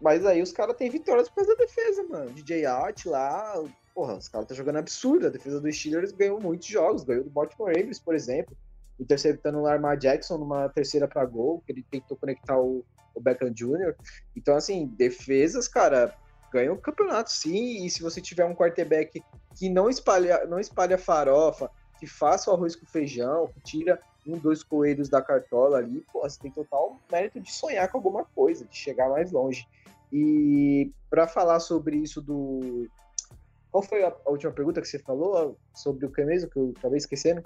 [0.00, 2.30] Mas aí os caras têm vitórias por causa da defesa, mano.
[2.30, 3.54] DJ Art lá,
[4.00, 5.26] porra, os caras tá jogando absurdo.
[5.26, 8.56] A defesa dos Steelers ganhou muitos jogos, ganhou do Baltimore Ravens, por exemplo,
[8.98, 12.82] interceptando o Lamar Jackson numa terceira para gol, que ele tentou conectar o,
[13.14, 13.94] o Beckham Jr.
[14.34, 16.14] Então, assim, defesas, cara,
[16.50, 17.84] ganham o campeonato sim.
[17.84, 19.22] E se você tiver um quarterback
[19.54, 24.38] que não espalha, não espalha farofa, que faça o arroz com feijão, que tira um,
[24.38, 28.64] dois coelhos da cartola ali, pô, você tem total mérito de sonhar com alguma coisa,
[28.64, 29.68] de chegar mais longe.
[30.10, 32.88] E para falar sobre isso do.
[33.70, 36.98] Qual foi a, última pergunta que você falou sobre o que mesmo, que eu acabei
[36.98, 37.42] esquecendo?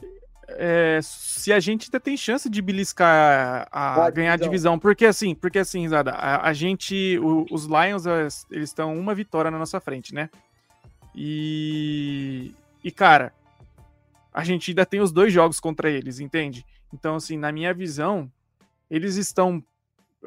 [0.49, 5.07] É, se a gente ainda tem chance de beliscar a, a ganhar a divisão, porque
[5.07, 8.05] assim, porque assim, Zada, a, a gente, o, os Lions,
[8.51, 10.29] eles estão uma vitória na nossa frente, né?
[11.15, 13.33] E, e cara,
[14.33, 16.67] a gente ainda tem os dois jogos contra eles, entende?
[16.93, 18.31] Então, assim, na minha visão,
[18.91, 19.65] eles estão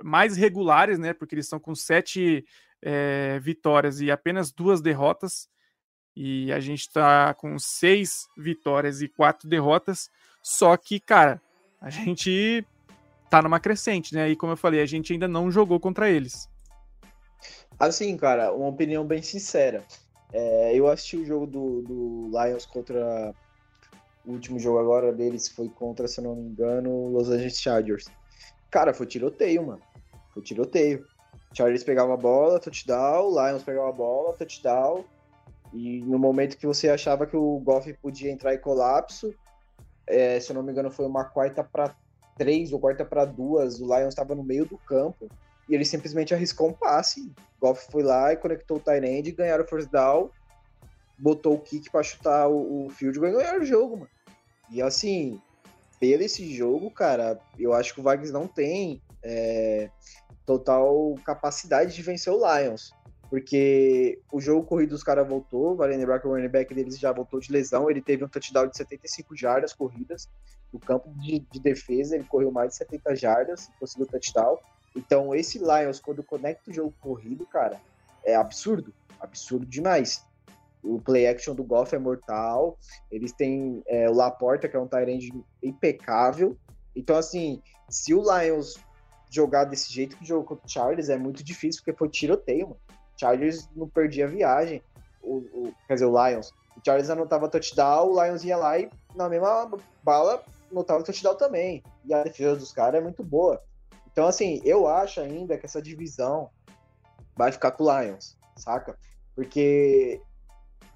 [0.03, 1.13] mais regulares, né?
[1.13, 2.45] Porque eles estão com sete
[2.81, 5.49] é, vitórias e apenas duas derrotas.
[6.19, 10.09] E a gente está com seis vitórias e quatro derrotas.
[10.41, 11.39] Só que, cara,
[11.79, 12.65] a gente
[13.29, 14.27] tá numa crescente, né?
[14.27, 16.49] E como eu falei, a gente ainda não jogou contra eles.
[17.77, 19.85] Assim, cara, uma opinião bem sincera.
[20.33, 23.31] É, eu assisti o jogo do, do Lions contra
[24.25, 28.05] o último jogo agora deles foi contra, se eu não me engano, Los Angeles Chargers.
[28.71, 29.81] Cara, foi tiroteio, mano.
[30.33, 31.05] Foi tiroteio.
[31.53, 35.05] Chargers pegava a bola, touchdown, Lions pegava a bola, touchdown.
[35.73, 39.33] E no momento que você achava que o Goff podia entrar em colapso,
[40.05, 41.95] é, se eu não me engano, foi uma quarta para
[42.37, 45.27] três ou quarta para duas, o Lions estava no meio do campo
[45.67, 47.31] e ele simplesmente arriscou um passe.
[47.59, 50.29] Goff foi lá e conectou o end, ganharam o first down,
[51.17, 54.09] botou o kick para chutar o, o field goal e ganharam o jogo, mano.
[54.69, 55.41] E assim,
[55.99, 59.89] pelo esse jogo, cara, eu acho que o Vikings não tem é,
[60.45, 62.93] total capacidade de vencer o Lions.
[63.29, 67.11] Porque o jogo corrido dos caras voltou, vale lembrar que o running back deles já
[67.11, 70.29] voltou de lesão, ele teve um touchdown de 75 jardas corridas,
[70.71, 74.57] no campo de, de defesa ele correu mais de 70 jardas, conseguiu touchdown.
[74.95, 77.81] Então esse Lions, quando conecta o jogo corrido, cara,
[78.23, 80.25] é absurdo, absurdo demais.
[80.81, 82.77] O play action do Goff é mortal,
[83.11, 86.57] eles têm é, o Laporta, que é um tight impecável.
[86.95, 88.75] Então assim, se o Lions
[89.29, 92.86] jogar desse jeito que jogou contra o Charles, é muito difícil, porque foi tiroteio, mano.
[93.17, 94.81] Chargers não perdia a viagem.
[95.21, 96.51] O, o, quer dizer, o Lions.
[96.75, 99.69] O Chargers anotava touchdown, o Lions ia lá e na mesma
[100.03, 101.83] bala anotava touchdown também.
[102.05, 103.61] E a defesa dos caras é muito boa.
[104.11, 106.49] Então, assim, eu acho ainda que essa divisão
[107.35, 108.97] vai ficar com o Lions, saca?
[109.35, 110.19] Porque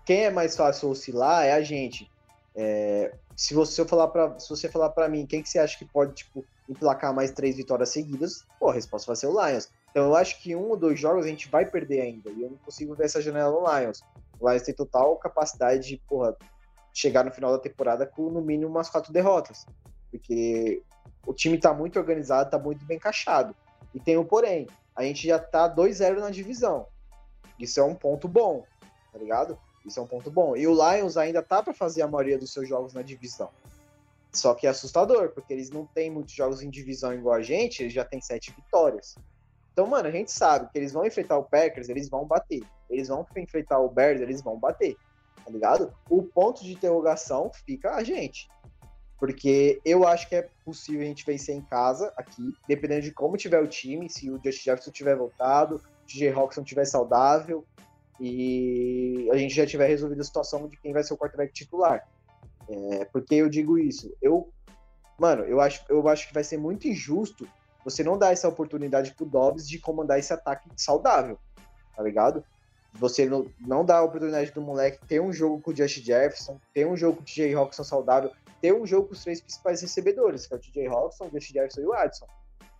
[0.05, 2.09] quem é mais fácil oscilar é a gente.
[2.55, 5.85] É, se você falar para se você falar para mim quem que você acha que
[5.85, 9.69] pode tipo emplacar mais três vitórias seguidas, pô, a resposta vai ser o Lions.
[9.91, 12.31] Então eu acho que um ou dois jogos a gente vai perder ainda.
[12.31, 14.01] E eu não consigo ver essa janela no Lions.
[14.39, 16.35] O Lions tem total capacidade de, porra,
[16.93, 19.65] chegar no final da temporada com no mínimo umas quatro derrotas.
[20.09, 20.81] Porque
[21.25, 23.55] o time tá muito organizado, tá muito bem encaixado.
[23.93, 26.87] E tem o um porém, a gente já tá 2-0 na divisão.
[27.59, 28.63] Isso é um ponto bom,
[29.11, 29.57] tá ligado?
[29.85, 30.55] Isso é um ponto bom.
[30.55, 33.49] E o Lions ainda tá para fazer a maioria dos seus jogos na divisão.
[34.31, 37.83] Só que é assustador, porque eles não têm muitos jogos em divisão igual a gente,
[37.83, 39.15] eles já têm sete vitórias.
[39.71, 42.61] Então, mano, a gente sabe que eles vão enfrentar o Packers, eles vão bater.
[42.89, 44.95] Eles vão enfrentar o Bears, eles vão bater.
[45.43, 45.93] Tá ligado?
[46.09, 48.49] O ponto de interrogação fica a gente.
[49.17, 53.37] Porque eu acho que é possível a gente vencer em casa aqui, dependendo de como
[53.37, 57.65] tiver o time, se o Justin Jefferson tiver voltado, o DJ Roxon tiver saudável
[58.19, 62.07] e a gente já tiver resolvido a situação de quem vai ser o quarterback titular.
[62.67, 64.11] É, porque eu digo isso?
[64.21, 64.51] Eu,
[65.19, 67.47] mano, eu acho, eu acho que vai ser muito injusto
[67.83, 71.37] você não dá essa oportunidade pro Dobbs de comandar esse ataque saudável,
[71.95, 72.43] tá ligado?
[72.93, 76.85] Você não, dá a oportunidade do moleque ter um jogo com o Josh Jefferson, ter
[76.85, 80.45] um jogo com o TJ Roxon saudável, ter um jogo com os três principais recebedores,
[80.45, 82.27] que é o TJ Roxon, o Josh Jefferson e o Addison.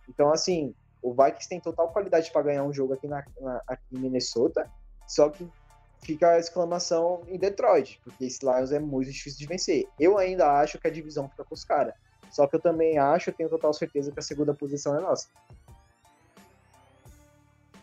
[0.08, 3.84] Então, assim, o Vikings tem total qualidade para ganhar um jogo aqui, na, na, aqui
[3.92, 4.70] em Minnesota,
[5.08, 5.48] só que
[6.02, 9.86] fica a exclamação em Detroit, porque esse Lions é muito difícil de vencer.
[9.98, 11.94] Eu ainda acho que a divisão fica com os caras.
[12.32, 15.28] Só que eu também acho, eu tenho total certeza que a segunda posição é nossa.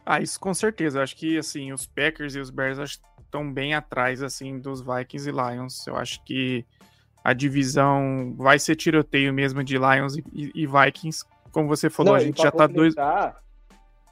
[0.04, 0.98] Ah, isso com certeza.
[0.98, 5.30] Eu acho que assim, os Packers e os Bears estão bem atrás assim dos Vikings
[5.30, 5.86] e Lions.
[5.86, 6.66] Eu acho que
[7.24, 11.24] a divisão vai ser tiroteio mesmo de Lions e, e Vikings.
[11.52, 12.96] Como você falou, Não, a gente já tá dois.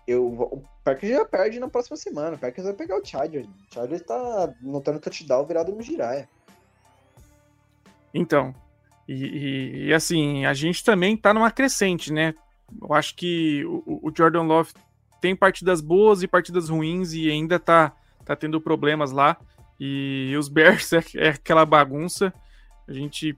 [0.06, 2.36] Eu, o Packers já perde na próxima semana.
[2.36, 3.48] O Packers vai pegar o Chargers.
[3.48, 6.30] O Chargers tá notando touchdown virado no Jiraya.
[8.14, 8.54] Então,
[9.08, 12.36] e, e, e, assim, a gente também tá numa crescente, né?
[12.82, 14.74] Eu acho que o, o, Jordan Love
[15.22, 17.94] tem partidas boas e partidas ruins e ainda tá,
[18.26, 19.38] tá tendo problemas lá.
[19.80, 22.34] E, os Bears é, é aquela bagunça.
[22.88, 23.38] A gente.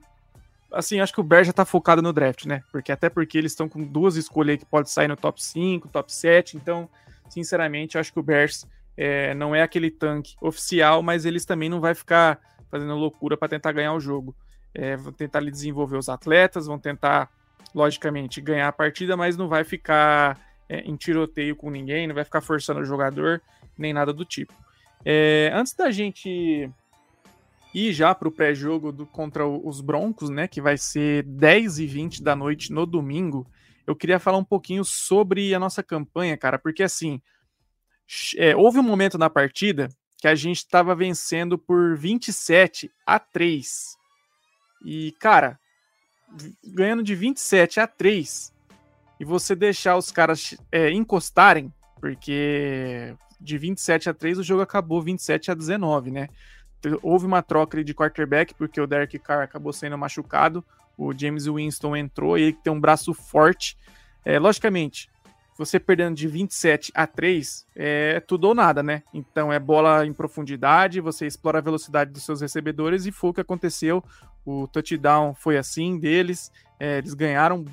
[0.72, 2.62] Assim, acho que o Bears já tá focado no draft, né?
[2.72, 6.12] Porque até porque eles estão com duas escolhas que pode sair no top 5, top
[6.12, 6.56] 7.
[6.56, 6.88] Então,
[7.28, 11.80] sinceramente, acho que o Bears é, não é aquele tanque oficial, mas eles também não
[11.80, 14.34] vai ficar fazendo loucura para tentar ganhar o jogo
[14.74, 17.30] é, vão tentar ali, desenvolver os atletas, vão tentar,
[17.74, 22.24] logicamente, ganhar a partida, mas não vai ficar é, em tiroteio com ninguém, não vai
[22.24, 23.42] ficar forçando o jogador,
[23.76, 24.54] nem nada do tipo.
[25.04, 26.70] É, antes da gente
[27.74, 32.22] ir já para o pré-jogo contra os Broncos, né, que vai ser 10 e 20
[32.22, 33.46] da noite no domingo,
[33.86, 37.20] eu queria falar um pouquinho sobre a nossa campanha, cara, porque assim,
[38.36, 43.96] é, houve um momento na partida que a gente estava vencendo por 27 a 3.
[44.84, 45.58] E, cara,
[46.64, 48.52] ganhando de 27 a 3
[49.18, 55.02] e você deixar os caras é, encostarem, porque de 27 a 3 o jogo acabou
[55.02, 56.28] 27 a 19, né?
[57.02, 60.64] Houve uma troca de quarterback, porque o Derek Carr acabou sendo machucado,
[60.96, 63.76] o James Winston entrou ele tem um braço forte.
[64.24, 65.10] É, logicamente,
[65.60, 69.02] você perdendo de 27 a 3 é tudo ou nada, né?
[69.12, 73.34] Então é bola em profundidade, você explora a velocidade dos seus recebedores e foi o
[73.34, 74.02] que aconteceu.
[74.42, 77.66] O touchdown foi assim deles, é, eles ganharam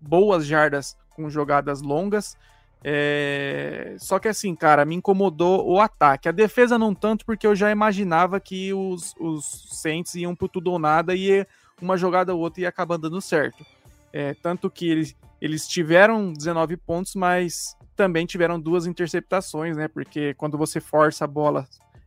[0.00, 2.36] boas jardas com jogadas longas
[2.82, 3.94] É...
[3.98, 6.28] Só que assim, cara, me incomodou o ataque.
[6.28, 10.72] A defesa não tanto, porque eu já imaginava que os, os Saints iam pro tudo
[10.72, 11.46] ou nada e
[11.80, 13.64] uma jogada ou outra ia acabar dando certo.
[14.12, 19.88] É, tanto que eles, eles tiveram 19 pontos, mas também tiveram duas interceptações, né?
[19.88, 21.66] Porque quando você força a bola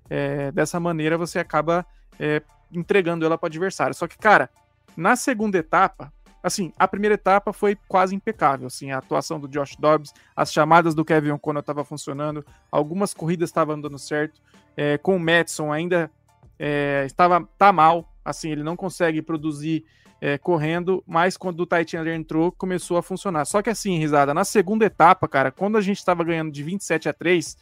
[0.09, 1.85] é, dessa maneira, você acaba
[2.19, 2.41] é,
[2.71, 3.95] entregando ela para o adversário.
[3.95, 4.49] Só que, cara,
[4.95, 9.75] na segunda etapa, assim, a primeira etapa foi quase impecável, assim, a atuação do Josh
[9.77, 14.41] Dobbs, as chamadas do Kevin O'Connor estavam funcionando, algumas corridas estavam dando certo,
[14.75, 16.11] é, com o Madison ainda
[16.59, 19.85] é, estava tá mal, assim, ele não consegue produzir
[20.23, 23.43] é, correndo, mas quando o Titan entrou, começou a funcionar.
[23.43, 27.09] Só que assim, risada, na segunda etapa, cara, quando a gente estava ganhando de 27
[27.09, 27.57] a 3,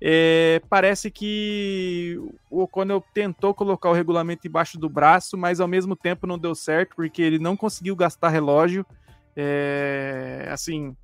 [0.00, 2.18] é, parece que
[2.50, 6.56] o O'Connell tentou colocar o regulamento embaixo do braço, mas ao mesmo tempo não deu
[6.56, 8.84] certo, porque ele não conseguiu gastar relógio.
[9.36, 10.96] É, assim,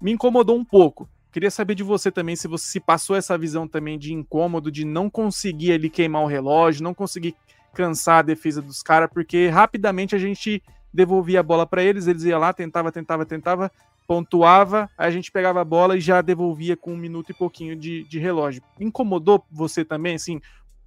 [0.00, 1.08] me incomodou um pouco.
[1.32, 4.84] Queria saber de você também se você se passou essa visão também de incômodo, de
[4.84, 7.34] não conseguir ali queimar o relógio, não conseguir
[7.74, 12.24] cansar a defesa dos caras, porque rapidamente a gente devolvia a bola para eles, eles
[12.24, 13.72] iam lá, tentava, tentava, tentava,
[14.06, 17.74] pontuava, aí a gente pegava a bola e já devolvia com um minuto e pouquinho
[17.74, 18.62] de, de relógio.
[18.78, 20.40] Incomodou você também, assim,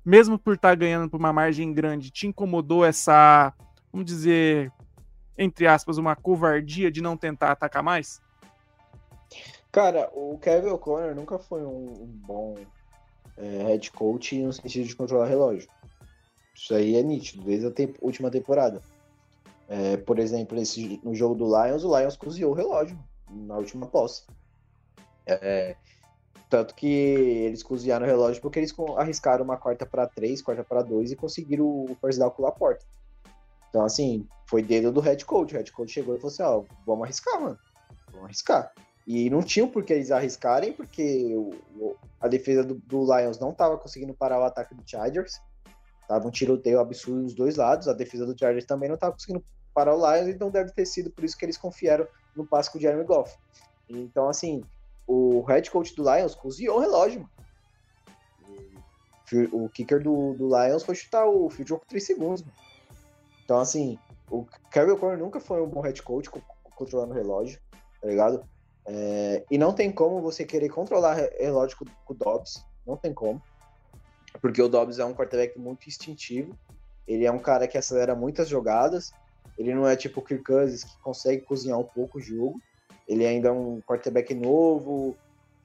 [0.06, 3.52] mesmo por estar tá ganhando por uma margem grande, te incomodou essa,
[3.92, 4.72] vamos dizer,
[5.38, 8.22] entre aspas, uma covardia de não tentar atacar mais?
[9.72, 12.56] Cara, o Kevin O'Connor nunca foi um, um bom
[13.38, 15.68] é, head coach no sentido de controlar relógio.
[16.56, 18.82] Isso aí é nítido, desde a última temporada.
[19.68, 22.98] É, por exemplo, esse, no jogo do Lions, o Lions cozinhou o relógio
[23.30, 24.24] na última posse.
[25.26, 25.76] É,
[26.50, 30.84] tanto que eles cozinharam o relógio porque eles arriscaram uma quarta para três, quarta para
[30.84, 32.86] dois e conseguiram o first down com a porta.
[33.70, 35.54] Então, assim, foi dedo do head coach.
[35.54, 37.60] O head coach chegou e falou assim: ó, vamos arriscar, mano.
[38.12, 38.72] Vamos arriscar.
[39.06, 43.52] E não tinham por que eles arriscarem, porque o, a defesa do, do Lions não
[43.52, 45.42] estava conseguindo parar o ataque do Chargers.
[46.08, 47.88] Tava um tiroteio absurdo dos dois lados.
[47.88, 51.12] A defesa do Chargers também não estava conseguindo parar o Lions, então deve ter sido
[51.12, 53.36] por isso que eles confiaram no passe com o Jeremy Goff.
[53.90, 54.64] Então, assim,
[55.06, 57.36] o head coach do Lions cozinhou o relógio, mano.
[59.52, 62.54] O kicker do, do Lions foi chutar o field goal com 3 segundos, mano.
[63.44, 63.98] Então, assim,
[64.30, 66.30] o Kevin O'Connor nunca foi um bom head coach
[66.76, 67.60] controlando o relógio,
[68.02, 68.44] tá ligado?
[68.88, 73.14] É, e não tem como você querer controlar relógio com, com o Dobbs, não tem
[73.14, 73.42] como.
[74.42, 76.58] Porque o Dobbs é um quarterback muito instintivo,
[77.08, 79.12] ele é um cara que acelera muitas jogadas,
[79.58, 82.60] ele não é tipo o Kirk Cousins, que consegue cozinhar um pouco o jogo.
[83.08, 85.16] Ele ainda é um quarterback novo,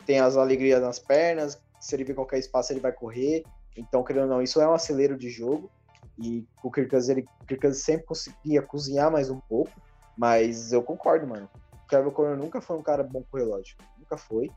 [0.07, 3.43] tem as alegrias nas pernas, se ele vê qualquer espaço ele vai correr.
[3.77, 5.71] Então, querendo ou não, isso é um acelero de jogo.
[6.19, 9.71] E o Kirk Cousins, ele, Kirk Cousins sempre conseguia cozinhar mais um pouco.
[10.17, 11.49] Mas eu concordo, mano.
[11.73, 13.77] O Kevin Conner nunca foi um cara bom com relógio.
[13.99, 14.51] Nunca foi.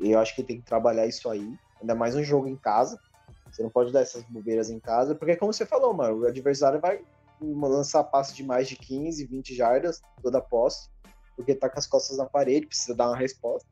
[0.00, 1.54] E eu acho que tem que trabalhar isso aí.
[1.80, 2.98] Ainda mais um jogo em casa.
[3.54, 6.80] Você não pode dar essas bobeiras em casa, porque como você falou, mano, o adversário
[6.80, 7.04] vai
[7.40, 10.88] lançar passe de mais de 15, 20 jardas toda a posse,
[11.36, 13.68] porque tá com as costas na parede, precisa dar uma resposta.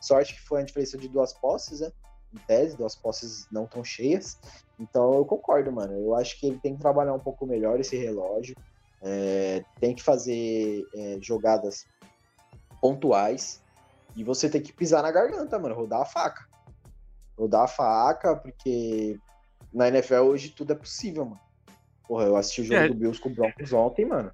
[0.00, 1.90] Sorte que foi a diferença de duas posses, né?
[2.32, 4.38] Em tese, duas posses não tão cheias.
[4.78, 5.94] Então eu concordo, mano.
[5.94, 8.54] Eu acho que ele tem que trabalhar um pouco melhor esse relógio.
[9.02, 11.86] É, tem que fazer é, jogadas
[12.80, 13.62] pontuais.
[14.14, 15.74] E você tem que pisar na garganta, mano.
[15.74, 16.46] Rodar a faca.
[17.36, 19.18] Rodar a faca, porque
[19.74, 21.40] na NFL hoje tudo é possível, mano.
[22.06, 22.88] Porra, eu assisti o jogo é.
[22.88, 24.30] do Bills com o Broncos ontem, mano.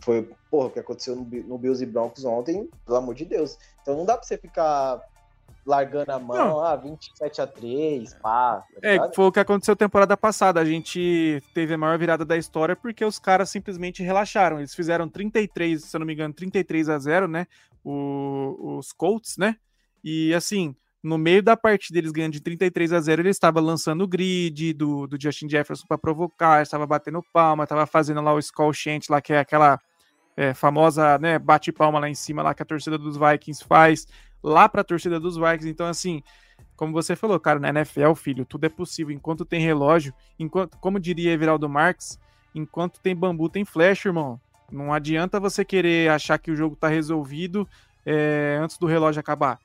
[0.00, 3.58] Foi, porra, o que aconteceu no, no, Bills e Broncos ontem, pelo amor de Deus.
[3.82, 5.00] Então não dá pra você ficar
[5.66, 6.64] largando a mão, não.
[6.64, 8.64] ah, 27 a 3, pá.
[8.80, 10.60] Tá é, foi o que aconteceu temporada passada.
[10.60, 14.58] A gente teve a maior virada da história porque os caras simplesmente relaxaram.
[14.58, 17.46] Eles fizeram 33, se eu não me engano, 33 a 0, né?
[17.84, 19.56] O, os Colts, né?
[20.02, 20.74] E assim,
[21.08, 24.74] no meio da partida, eles ganhando de 33 a 0, ele estava lançando o grid
[24.74, 29.08] do, do Justin Jefferson para provocar, estava batendo palma, estava fazendo lá o skull chant,
[29.08, 29.80] lá que é aquela
[30.36, 34.06] é, famosa, né, bate palma lá em cima, lá que a torcida dos Vikings faz,
[34.42, 35.70] lá para a torcida dos Vikings.
[35.70, 36.22] Então, assim,
[36.76, 39.14] como você falou, cara, na NFL, filho, tudo é possível.
[39.14, 42.18] Enquanto tem relógio, enquanto, como diria Everaldo Marques,
[42.54, 44.38] enquanto tem bambu, tem flecha, irmão.
[44.70, 47.66] Não adianta você querer achar que o jogo tá resolvido
[48.04, 49.58] é, antes do relógio acabar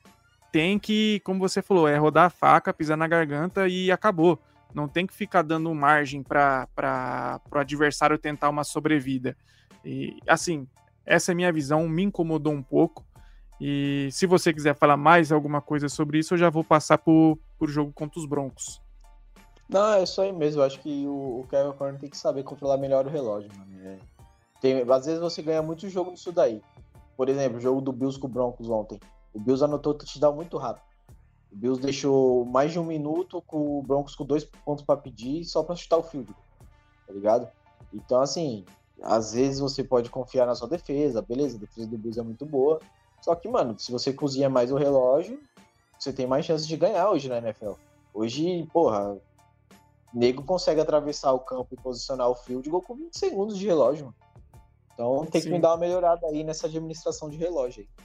[0.54, 4.38] tem que, como você falou, é rodar a faca, pisar na garganta e acabou.
[4.72, 6.68] Não tem que ficar dando margem para
[7.52, 9.36] o adversário tentar uma sobrevida.
[9.84, 10.68] E assim,
[11.04, 13.04] essa é minha visão, me incomodou um pouco.
[13.60, 17.36] E se você quiser falar mais alguma coisa sobre isso, eu já vou passar por,
[17.62, 18.80] jogo contra os Broncos.
[19.68, 20.60] Não, é isso aí mesmo.
[20.60, 23.88] Eu acho que o, o Kevin Corner tem que saber controlar melhor o relógio, mano.
[23.88, 23.98] É.
[24.60, 26.62] Tem, às vezes você ganha muito jogo nisso daí.
[27.16, 29.00] Por exemplo, o jogo do Bills com o Broncos ontem.
[29.34, 30.84] O Bills anotou touchdown muito rápido.
[31.52, 35.44] O Bills deixou mais de um minuto com o Broncos com dois pontos para pedir
[35.44, 36.32] só para chutar o field,
[37.06, 37.48] tá ligado?
[37.92, 38.64] Então, assim,
[39.02, 42.46] às vezes você pode confiar na sua defesa, beleza, a defesa do Bills é muito
[42.46, 42.80] boa.
[43.20, 45.40] Só que, mano, se você cozinha mais o relógio,
[45.98, 47.72] você tem mais chances de ganhar hoje na NFL.
[48.12, 49.16] Hoje, porra,
[50.12, 54.06] nego consegue atravessar o campo e posicionar o field goal com 20 segundos de relógio,
[54.06, 54.16] mano.
[54.92, 55.48] Então tem Sim.
[55.48, 58.04] que me dar uma melhorada aí nessa administração de relógio aí.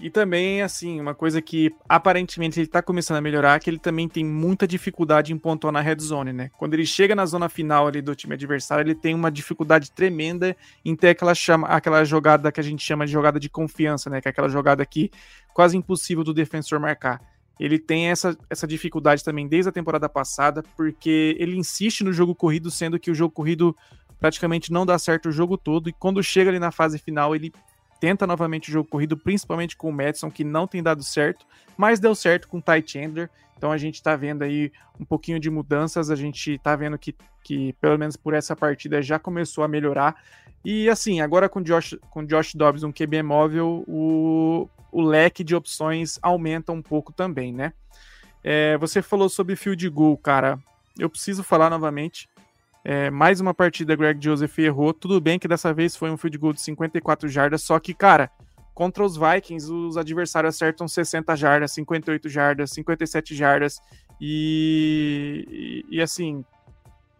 [0.00, 4.08] E também, assim, uma coisa que aparentemente ele tá começando a melhorar, que ele também
[4.08, 6.50] tem muita dificuldade em pontuar na red zone, né?
[6.58, 10.56] Quando ele chega na zona final ali do time adversário, ele tem uma dificuldade tremenda
[10.84, 14.20] em ter aquela, chama, aquela jogada que a gente chama de jogada de confiança, né?
[14.20, 15.12] Que é aquela jogada que
[15.54, 17.20] quase impossível do defensor marcar.
[17.58, 22.34] Ele tem essa, essa dificuldade também desde a temporada passada, porque ele insiste no jogo
[22.34, 23.76] corrido, sendo que o jogo corrido
[24.18, 27.52] praticamente não dá certo o jogo todo, e quando chega ali na fase final, ele
[28.04, 31.98] tenta novamente o jogo corrido, principalmente com o Madison, que não tem dado certo, mas
[31.98, 33.30] deu certo com o Ty Chandler.
[33.56, 37.14] Então a gente tá vendo aí um pouquinho de mudanças, a gente tá vendo que,
[37.42, 40.22] que pelo menos por essa partida já começou a melhorar.
[40.62, 45.56] E assim, agora com Josh, com Josh Dobbs, um QB móvel, o, o leque de
[45.56, 47.72] opções aumenta um pouco também, né?
[48.42, 50.58] É, você falou sobre field goal, cara.
[50.98, 52.28] Eu preciso falar novamente.
[52.84, 54.92] É, mais uma partida, Greg Joseph errou.
[54.92, 58.30] Tudo bem que dessa vez foi um field goal de 54 jardas, só que, cara,
[58.74, 63.80] contra os Vikings, os adversários acertam 60 jardas, 58 jardas, 57 jardas.
[64.20, 66.44] E, e, e assim,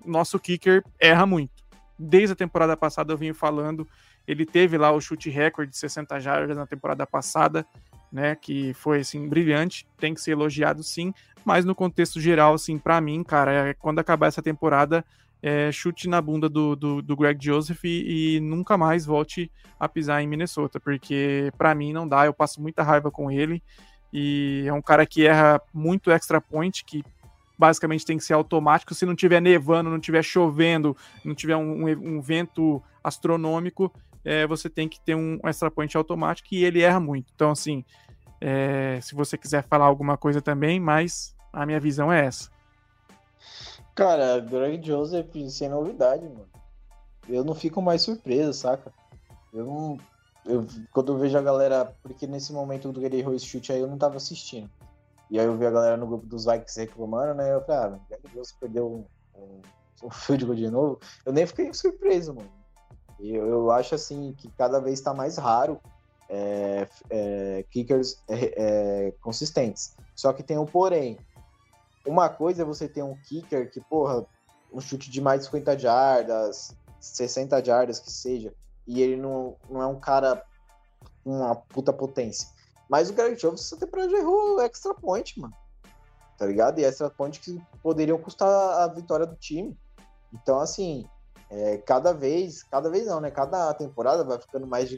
[0.05, 1.65] nosso kicker erra muito.
[1.99, 3.89] Desde a temporada passada eu venho falando,
[4.29, 7.67] ele teve lá o chute recorde de 60 jardas na temporada passada,
[8.13, 11.13] né, que foi assim brilhante, tem que ser elogiado sim,
[11.45, 15.05] mas no contexto geral assim, para mim, cara, é, quando acabar essa temporada,
[15.47, 19.87] é, chute na bunda do, do, do Greg Joseph e, e, nunca mais volte a
[19.87, 23.63] pisar em Minnesota, porque para mim não dá, eu passo muita raiva com ele
[24.11, 27.05] e é um cara que erra muito extra point, que
[27.59, 28.95] basicamente tem que ser automático.
[28.95, 33.93] Se não tiver nevando, não tiver chovendo, não tiver um, um, um vento astronômico,
[34.25, 37.31] é, você tem que ter um extra point automático e ele erra muito.
[37.35, 37.85] Então, assim,
[38.41, 42.55] é, se você quiser falar alguma coisa também, mas a minha visão é essa.
[43.95, 46.49] Cara, Greg Joseph sem novidade, mano.
[47.29, 48.93] Eu não fico mais surpreso, saca?
[49.53, 49.99] Eu não.
[50.45, 51.95] Eu, quando eu vejo a galera.
[52.03, 54.69] Porque nesse momento do esse chute aí, eu não tava assistindo.
[55.31, 57.55] E aí eu vi a galera no grupo dos Vikings reclamando, né?
[57.55, 59.63] Eu falei, ah, Greg Joseph perdeu um, um,
[60.05, 61.01] um field goal de novo.
[61.25, 62.51] Eu nem fiquei surpreso, mano.
[63.21, 65.81] Eu, eu acho assim que cada vez tá mais raro
[66.29, 69.97] é, é, kickers é, é consistentes.
[70.15, 71.17] Só que tem um porém
[72.07, 74.25] uma coisa é você ter um kicker que, porra,
[74.73, 78.53] um chute de mais de 50 jardas, 60 jardas que seja,
[78.87, 80.45] e ele não, não é um cara
[81.23, 82.49] com uma puta potência.
[82.89, 85.55] Mas o Garrett Jones essa temporada já errou extra point, mano.
[86.37, 86.79] Tá ligado?
[86.79, 89.79] E extra point que poderiam custar a vitória do time.
[90.33, 91.09] Então, assim,
[91.51, 93.31] é, cada vez, cada vez não, né?
[93.31, 94.91] Cada temporada vai ficando mais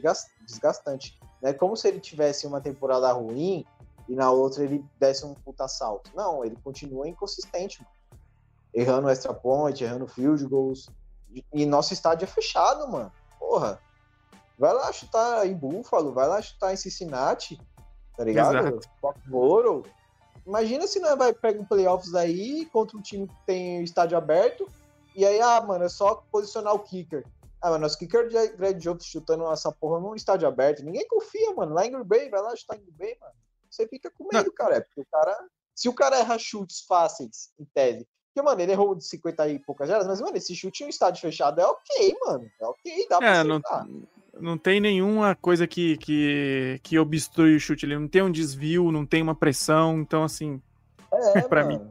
[0.45, 1.19] desgastante.
[1.41, 1.53] Né?
[1.53, 3.65] Como se ele tivesse uma temporada ruim,
[4.07, 6.11] e na outra ele desse um puta salto.
[6.15, 7.95] Não, ele continua inconsistente, mano.
[8.73, 10.89] Errando extra point, errando field goals.
[11.53, 13.11] E nosso estádio é fechado, mano.
[13.39, 13.79] Porra.
[14.57, 17.59] Vai lá chutar em Buffalo, vai lá chutar em Cincinnati,
[18.15, 18.79] tá ligado?
[18.99, 19.83] Foxborough.
[20.45, 24.67] Imagina se não vai pegar um playoffs aí contra um time que tem estádio aberto.
[25.15, 27.23] E aí, ah, mano, é só posicionar o kicker.
[27.61, 30.83] Ah, mano, nosso kicker de Greg Jones chutando essa porra num estádio aberto.
[30.83, 31.73] Ninguém confia, mano.
[31.73, 33.33] Lá em Green Bay, vai lá chutar em Green Bay, mano
[33.77, 34.77] você fica com medo, cara.
[34.77, 35.37] É porque o cara.
[35.75, 38.07] Se o cara erra chutes fáceis, em tese.
[38.33, 40.89] Porque, mano, ele errou de 50 e poucas jardas, mas, mano, esse chute em um
[40.89, 42.49] estádio fechado é ok, mano.
[42.59, 43.61] É ok, dá pra é, não,
[44.39, 47.97] não tem nenhuma coisa que, que, que obstrui o chute ali.
[47.97, 49.99] Não tem um desvio, não tem uma pressão.
[49.99, 50.61] Então, assim.
[51.11, 51.81] É, pra mim.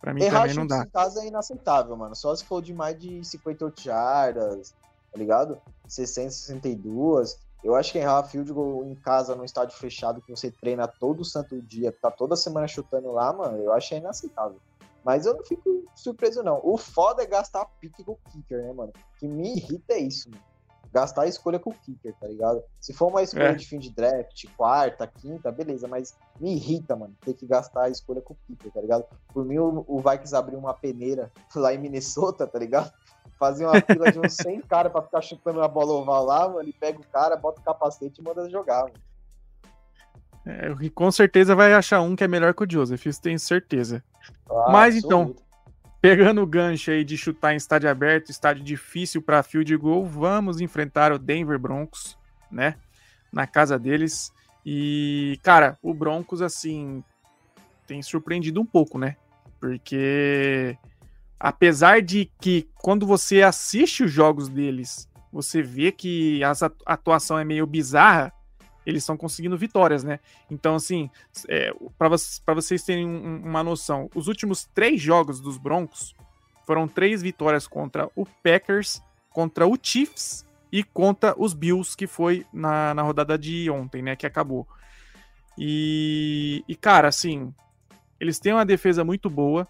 [0.00, 0.82] Pra mim Errar também não dá.
[0.82, 2.14] em casa é inaceitável, mano.
[2.14, 4.74] Só se for de mais de 58 jardas,
[5.10, 5.58] tá ligado?
[5.88, 7.38] 60, 62.
[7.64, 11.24] Eu acho que errar field goal em casa, num estádio fechado, que você treina todo
[11.24, 14.60] santo dia, tá toda semana chutando lá, mano, eu acho inaceitável.
[15.02, 16.60] Mas eu não fico surpreso, não.
[16.62, 18.92] O foda é gastar pique com o kicker, né, mano?
[18.94, 20.42] O que me irrita é isso, mano.
[20.92, 22.62] Gastar a escolha com o kicker, tá ligado?
[22.78, 23.54] Se for uma escolha é.
[23.54, 27.88] de fim de draft, quarta, quinta, beleza, mas me irrita, mano, ter que gastar a
[27.88, 29.04] escolha com o kicker, tá ligado?
[29.32, 32.92] Por mim, o, o Vikings abriu uma peneira lá em Minnesota, tá ligado?
[33.38, 36.62] Fazia uma fila de uns 100 caras pra ficar chutando a bola oval lá, mano.
[36.62, 38.94] Ele pega o cara, bota o capacete e manda jogar, mano.
[40.46, 43.38] É, e com certeza vai achar um que é melhor que o Joseph, isso tenho
[43.38, 44.04] certeza.
[44.48, 45.34] Ah, Mas então,
[46.02, 50.60] pegando o gancho aí de chutar em estádio aberto, estádio difícil para field goal, vamos
[50.60, 52.18] enfrentar o Denver Broncos,
[52.50, 52.76] né?
[53.32, 54.30] Na casa deles.
[54.66, 57.02] E, cara, o Broncos, assim,
[57.86, 59.16] tem surpreendido um pouco, né?
[59.58, 60.76] Porque
[61.38, 66.52] apesar de que quando você assiste os jogos deles, você vê que a
[66.86, 68.32] atuação é meio bizarra,
[68.86, 70.20] eles estão conseguindo vitórias, né?
[70.50, 71.10] Então, assim,
[71.48, 76.14] é, para vocês terem um, uma noção, os últimos três jogos dos Broncos
[76.66, 82.46] foram três vitórias contra o Packers, contra o Chiefs e contra os Bills, que foi
[82.52, 84.16] na, na rodada de ontem, né?
[84.16, 84.66] Que acabou.
[85.58, 87.54] E, e, cara, assim,
[88.20, 89.66] eles têm uma defesa muito boa.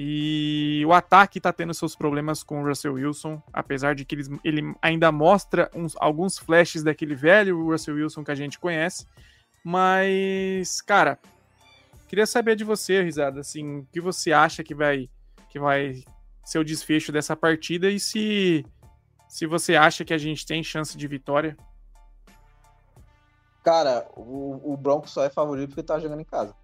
[0.00, 4.40] E o ataque tá tendo seus problemas com o Russell Wilson, apesar de que ele,
[4.44, 9.08] ele ainda mostra uns, alguns flashes daquele velho Russell Wilson que a gente conhece.
[9.64, 11.18] Mas, cara,
[12.06, 15.10] queria saber de você, Risada, assim, o que você acha que vai,
[15.50, 16.04] que vai
[16.44, 18.64] ser o desfecho dessa partida e se,
[19.28, 21.56] se você acha que a gente tem chance de vitória.
[23.64, 26.54] Cara, o, o Broncos só é favorito porque tá jogando em casa.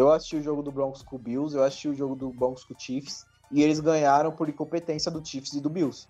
[0.00, 2.64] Eu assisti o jogo do Broncos com o Bills, eu assisti o jogo do Broncos
[2.64, 6.08] com o Chiefs, e eles ganharam por incompetência do Chiefs e do Bills.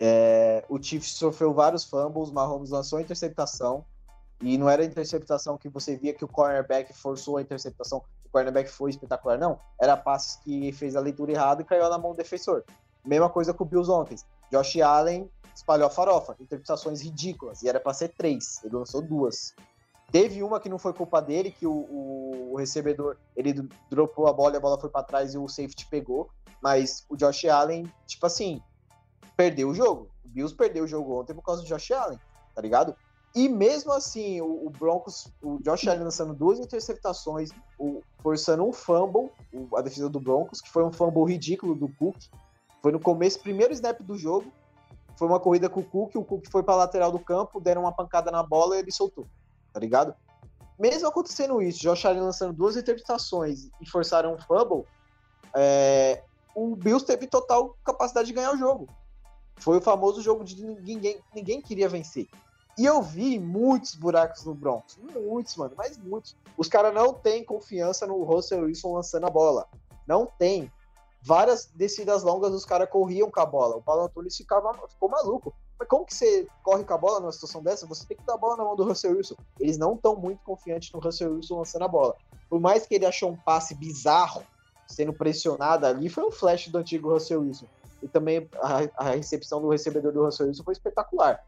[0.00, 3.84] É, o Chiefs sofreu vários fumbles, Mahomes lançou a interceptação,
[4.40, 8.28] e não era a interceptação que você via que o cornerback forçou a interceptação, o
[8.28, 9.60] cornerback foi espetacular, não.
[9.80, 12.64] Era passes que fez a leitura errada e caiu na mão do defensor.
[13.04, 14.16] Mesma coisa com o Bills ontem.
[14.50, 19.54] Josh Allen espalhou a farofa, interpretações ridículas, e era para ser três, ele lançou duas.
[20.10, 24.54] Teve uma que não foi culpa dele, que o, o, recebedor ele dropou a bola
[24.54, 26.30] e a bola foi para trás e o safety pegou.
[26.62, 28.62] Mas o Josh Allen, tipo assim,
[29.36, 30.08] perdeu o jogo.
[30.24, 32.18] O Bills perdeu o jogo ontem por causa do Josh Allen,
[32.54, 32.96] tá ligado?
[33.34, 38.72] E mesmo assim, o, o Broncos, o Josh Allen lançando duas interceptações, o, forçando um
[38.72, 42.16] fumble, o, a defesa do Broncos, que foi um fumble ridículo do Cook.
[42.80, 44.50] Foi no começo, primeiro snap do jogo.
[45.18, 47.92] Foi uma corrida com o Cook, o Cook foi para lateral do campo, deram uma
[47.92, 49.26] pancada na bola e ele soltou
[49.76, 50.14] tá ligado?
[50.78, 54.86] Mesmo acontecendo isso, Josh Allen lançando duas interpretações e forçaram um fumble,
[55.54, 56.22] é,
[56.54, 58.88] o Bills teve total capacidade de ganhar o jogo.
[59.58, 62.26] Foi o famoso jogo de ninguém, ninguém queria vencer.
[62.78, 64.98] E eu vi muitos buracos no Broncos.
[65.14, 66.34] Muitos, mano, mas muitos.
[66.56, 69.66] Os caras não têm confiança no Russell Wilson lançando a bola.
[70.06, 70.72] Não tem.
[71.22, 73.76] Várias descidas longas, os caras corriam com a bola.
[73.76, 75.54] O Paulo Antunes ficava, ficou maluco.
[75.78, 77.86] Mas como que você corre com a bola numa situação dessa?
[77.86, 79.36] Você tem que dar a bola na mão do Russell Wilson.
[79.60, 82.16] Eles não estão muito confiantes no Russell Wilson lançando a bola.
[82.48, 84.42] Por mais que ele achou um passe bizarro,
[84.86, 87.66] sendo pressionado ali, foi um flash do antigo Russell Wilson.
[88.02, 91.44] E também a, a recepção do recebedor do Russell Wilson foi espetacular.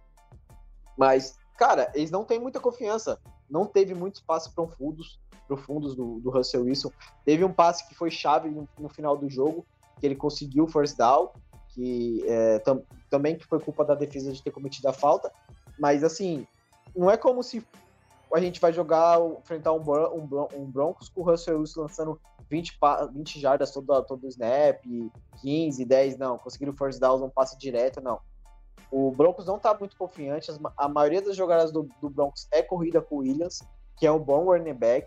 [0.96, 3.18] Mas, cara, eles não têm muita confiança.
[3.48, 6.90] Não teve muitos passes profundos, profundos do, do Russell Wilson.
[7.24, 9.64] Teve um passe que foi chave no, no final do jogo,
[9.98, 11.30] que ele conseguiu o first down
[11.78, 15.32] que é, tam, também que foi culpa da defesa de ter cometido a falta,
[15.78, 16.44] mas assim,
[16.94, 17.64] não é como se
[18.34, 22.20] a gente vai jogar, enfrentar um, um, um Broncos com o Russell Wilson lançando
[22.50, 22.76] 20,
[23.14, 24.82] 20 jardas todo, todo o snap,
[25.40, 28.18] 15, 10, não, conseguiram force down, um passe direto, não.
[28.90, 33.00] O Broncos não tá muito confiante, a maioria das jogadas do, do Broncos é corrida
[33.00, 33.62] com o Williams,
[33.96, 35.06] que é um bom running back.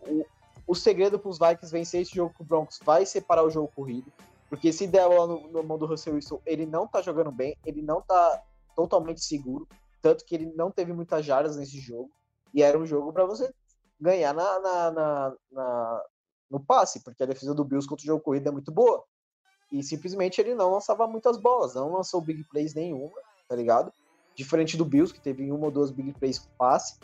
[0.00, 0.24] O,
[0.66, 3.70] o segredo para os Vikings vencer esse jogo com o Broncos vai separar o jogo
[3.76, 4.10] corrido.
[4.48, 7.56] Porque se der bola no, no mão do Russell Wilson, ele não tá jogando bem,
[7.64, 8.42] ele não tá
[8.74, 9.66] totalmente seguro.
[10.00, 12.10] Tanto que ele não teve muitas jardas nesse jogo.
[12.54, 13.52] E era um jogo para você
[14.00, 16.04] ganhar na, na, na, na,
[16.50, 19.04] no passe, porque a defesa do Bills contra o jogo corrido é muito boa.
[19.72, 23.18] E simplesmente ele não lançava muitas bolas, não lançou big plays nenhuma,
[23.48, 23.92] tá ligado?
[24.34, 26.98] Diferente do Bills, que teve uma ou duas big plays com passe.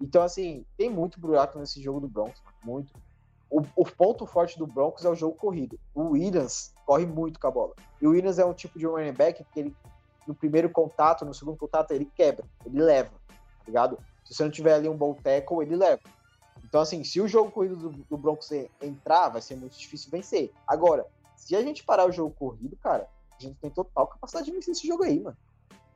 [0.00, 2.92] Então, assim, tem muito buraco nesse jogo do Broncos, muito.
[3.50, 5.78] O, o, ponto forte do Broncos é o jogo corrido.
[5.94, 7.74] O Williams corre muito com a bola.
[8.00, 9.76] E o Williams é um tipo de running back que ele,
[10.26, 13.98] no primeiro contato, no segundo contato, ele quebra, ele leva, tá ligado?
[14.24, 16.00] Se você não tiver ali um bom tackle, ele leva.
[16.64, 18.50] Então, assim, se o jogo corrido do, do Broncos
[18.82, 20.52] entrar, vai ser muito difícil vencer.
[20.66, 24.52] Agora, se a gente parar o jogo corrido, cara, a gente tem total capacidade de
[24.52, 25.36] vencer esse jogo aí, mano.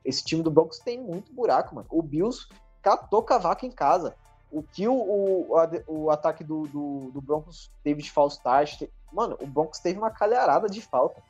[0.04, 1.88] Esse time do Broncos tem muito buraco, mano.
[1.90, 2.46] O Bills
[2.82, 4.14] catou cavaco em casa
[4.50, 5.48] o que o, o,
[5.86, 8.82] o ataque do, do, do, Broncos teve de false start,
[9.12, 11.22] mano, o Broncos teve uma calharada de falta.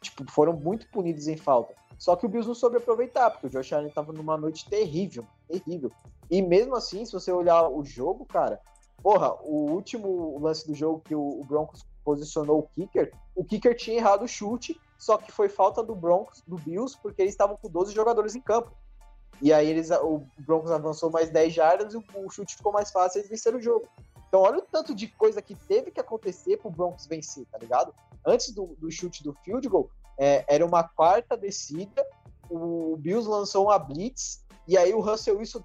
[0.00, 1.74] Tipo, foram muito punidos em falta.
[1.98, 5.24] Só que o Bills não soube aproveitar, porque o Josh Allen tava numa noite terrível,
[5.48, 5.90] terrível.
[6.30, 8.60] E mesmo assim, se você olhar o jogo, cara,
[9.02, 13.76] porra, o último lance do jogo que o, o Broncos posicionou o kicker, o kicker
[13.76, 17.56] tinha errado o chute, só que foi falta do Broncos, do Bills, porque eles estavam
[17.56, 18.72] com 12 jogadores em campo.
[19.42, 23.18] E aí eles, o Broncos avançou mais 10 jardas e o, chute ficou mais fácil
[23.18, 23.88] e eles venceram o jogo.
[24.28, 27.94] Então olha o tanto de coisa que teve que acontecer pro Broncos vencer, tá ligado?
[28.26, 32.04] Antes do, do chute do field goal, é, era uma quarta descida,
[32.48, 35.62] o Bills lançou uma blitz, e aí o Russell Wilson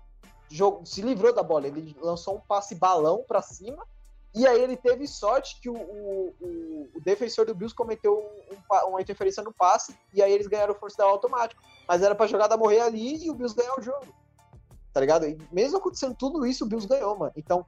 [0.49, 3.85] jogo, se livrou da bola, ele lançou um passe balão para cima,
[4.33, 8.17] e aí ele teve sorte que o, o, o, o defensor do Bills cometeu
[8.51, 11.61] um, uma interferência no passe, e aí eles ganharam o force down automático.
[11.87, 14.13] Mas era pra jogada morrer ali e o Bills ganhar o jogo.
[14.93, 15.25] Tá ligado?
[15.25, 17.31] E mesmo acontecendo tudo isso, o Bills ganhou, mano.
[17.35, 17.65] Então,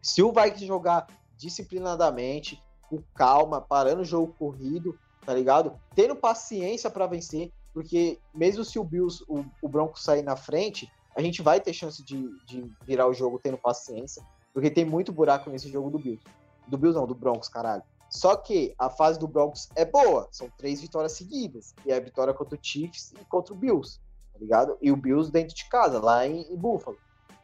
[0.00, 1.06] se o Vikings jogar
[1.36, 5.78] disciplinadamente, com calma, parando o jogo corrido, tá ligado?
[5.94, 10.90] Tendo paciência para vencer, porque mesmo se o Bills, o, o Broncos sair na frente,
[11.16, 14.22] a gente vai ter chance de, de virar o jogo tendo paciência,
[14.54, 16.24] porque tem muito buraco nesse jogo do Bills.
[16.68, 17.82] Do Bills não, do Broncos, caralho.
[18.08, 22.00] Só que a fase do Broncos é boa, são três vitórias seguidas, e é a
[22.00, 23.98] vitória contra o Chiefs e contra o Bills,
[24.32, 24.78] tá ligado?
[24.80, 26.96] E o Bills dentro de casa, lá em, em Buffalo.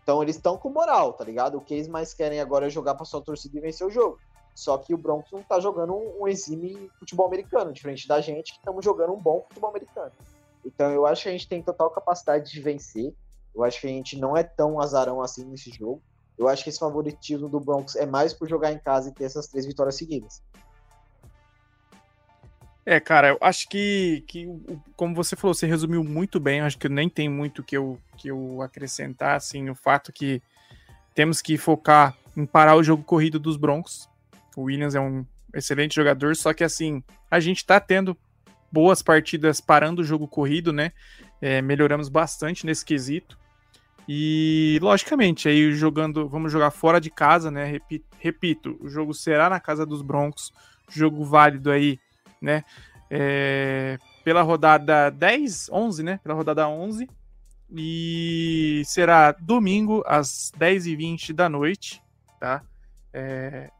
[0.02, 1.58] Então eles estão com moral, tá ligado?
[1.58, 4.18] O que eles mais querem agora é jogar pra sua torcida e vencer o jogo.
[4.54, 8.52] Só que o Broncos não tá jogando um, um exime futebol americano, diferente da gente
[8.52, 10.12] que estamos jogando um bom futebol americano.
[10.64, 13.12] Então eu acho que a gente tem total capacidade de vencer.
[13.54, 16.02] Eu acho que a gente não é tão azarão assim nesse jogo.
[16.40, 19.24] Eu acho que esse favoritismo do Broncos é mais por jogar em casa e ter
[19.24, 20.42] essas três vitórias seguidas.
[22.86, 24.48] É, cara, eu acho que, que
[24.96, 26.60] como você falou, você resumiu muito bem.
[26.60, 30.42] Eu acho que nem tem muito que eu, que eu acrescentar, assim, o fato que
[31.14, 34.08] temos que focar em parar o jogo corrido dos Broncos.
[34.56, 38.16] O Williams é um excelente jogador, só que assim, a gente tá tendo
[38.72, 40.92] boas partidas parando o jogo corrido, né?
[41.38, 43.38] É, melhoramos bastante nesse quesito.
[44.12, 47.64] E logicamente, aí jogando, vamos jogar fora de casa, né?
[47.64, 50.52] Repito, repito, o jogo será na casa dos Broncos,
[50.88, 51.96] jogo válido aí,
[52.42, 52.64] né?
[53.08, 56.18] É, pela rodada 10, 11, né?
[56.24, 57.08] Pela rodada 11.
[57.70, 62.02] E será domingo às 10h20 da noite,
[62.40, 62.64] tá?
[63.14, 63.70] É,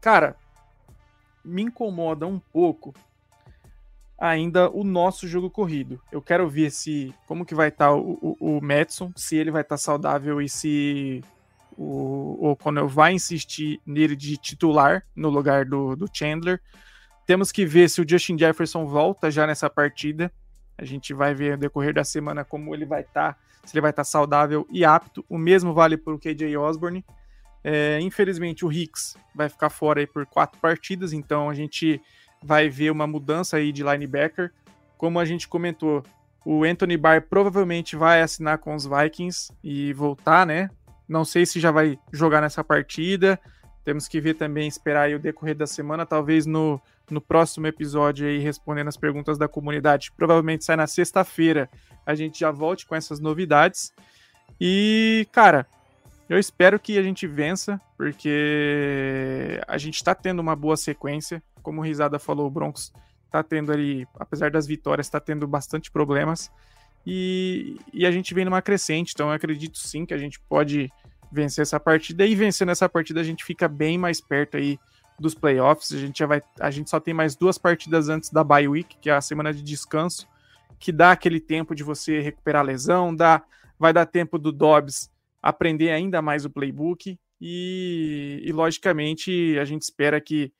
[0.00, 0.34] cara,
[1.44, 2.92] me incomoda um pouco
[4.22, 6.00] ainda o nosso jogo corrido.
[6.12, 9.50] Eu quero ver se como que vai estar tá o, o, o Madison, se ele
[9.50, 11.24] vai estar tá saudável e se
[11.76, 16.60] o O'Connell vai insistir nele de titular no lugar do, do Chandler.
[17.26, 20.32] Temos que ver se o Justin Jefferson volta já nessa partida.
[20.78, 23.80] A gente vai ver no decorrer da semana como ele vai estar, tá, se ele
[23.80, 25.24] vai estar tá saudável e apto.
[25.28, 27.04] O mesmo vale para o KJ Osborne.
[27.64, 32.00] É, infelizmente o Hicks vai ficar fora aí por quatro partidas, então a gente
[32.42, 34.52] vai ver uma mudança aí de linebacker.
[34.96, 36.02] Como a gente comentou,
[36.44, 40.70] o Anthony Barr provavelmente vai assinar com os Vikings e voltar, né?
[41.08, 43.38] Não sei se já vai jogar nessa partida.
[43.84, 46.80] Temos que ver também, esperar aí o decorrer da semana, talvez no,
[47.10, 50.12] no próximo episódio aí, respondendo as perguntas da comunidade.
[50.16, 51.68] Provavelmente sai na sexta-feira.
[52.06, 53.92] A gente já volte com essas novidades.
[54.60, 55.66] E, cara,
[56.28, 61.80] eu espero que a gente vença, porque a gente está tendo uma boa sequência como
[61.80, 62.92] o Risada falou, o Broncos
[63.30, 66.50] tá tendo ali, apesar das vitórias, tá tendo bastante problemas.
[67.06, 70.90] E, e a gente vem numa crescente, então eu acredito sim que a gente pode
[71.30, 72.26] vencer essa partida.
[72.26, 74.78] E vencendo essa partida, a gente fica bem mais perto aí
[75.18, 75.92] dos playoffs.
[75.92, 78.98] A gente já vai, a gente só tem mais duas partidas antes da bye week,
[79.00, 80.28] que é a semana de descanso,
[80.78, 83.42] que dá aquele tempo de você recuperar a lesão, dá,
[83.78, 85.10] vai dar tempo do Dobbs
[85.42, 87.18] aprender ainda mais o playbook.
[87.40, 90.52] E, e logicamente a gente espera que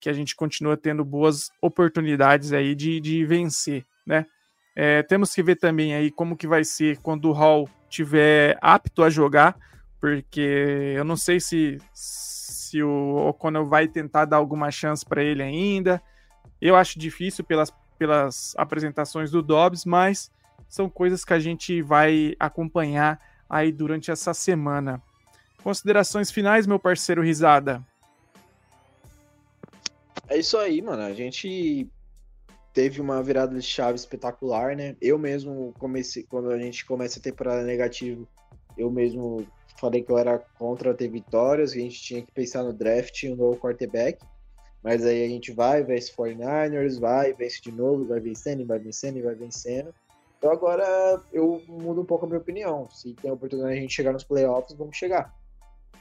[0.00, 4.26] que a gente continua tendo boas oportunidades aí de, de vencer, né?
[4.74, 9.02] É, temos que ver também aí como que vai ser quando o Hall tiver apto
[9.02, 9.56] a jogar,
[9.98, 15.42] porque eu não sei se, se o O'Connell vai tentar dar alguma chance para ele
[15.42, 16.02] ainda.
[16.60, 20.30] Eu acho difícil pelas, pelas apresentações do Dobbs, mas
[20.68, 23.18] são coisas que a gente vai acompanhar
[23.48, 25.02] aí durante essa semana.
[25.62, 27.82] Considerações finais, meu parceiro Risada.
[30.28, 31.02] É isso aí, mano.
[31.02, 31.88] A gente
[32.72, 34.96] teve uma virada de chave espetacular, né?
[35.00, 38.28] Eu mesmo comecei, quando a gente começa a temporada negativo,
[38.76, 39.46] eu mesmo
[39.78, 43.22] falei que eu era contra ter vitórias, que a gente tinha que pensar no draft
[43.22, 44.18] e um novo quarterback.
[44.82, 49.22] Mas aí a gente vai, vence 49ers, vai, vence de novo, vai vencendo, vai vencendo
[49.22, 49.94] vai vencendo.
[50.38, 52.88] Então agora eu mudo um pouco a minha opinião.
[52.90, 55.34] Se tem a oportunidade de a gente chegar nos playoffs, vamos chegar.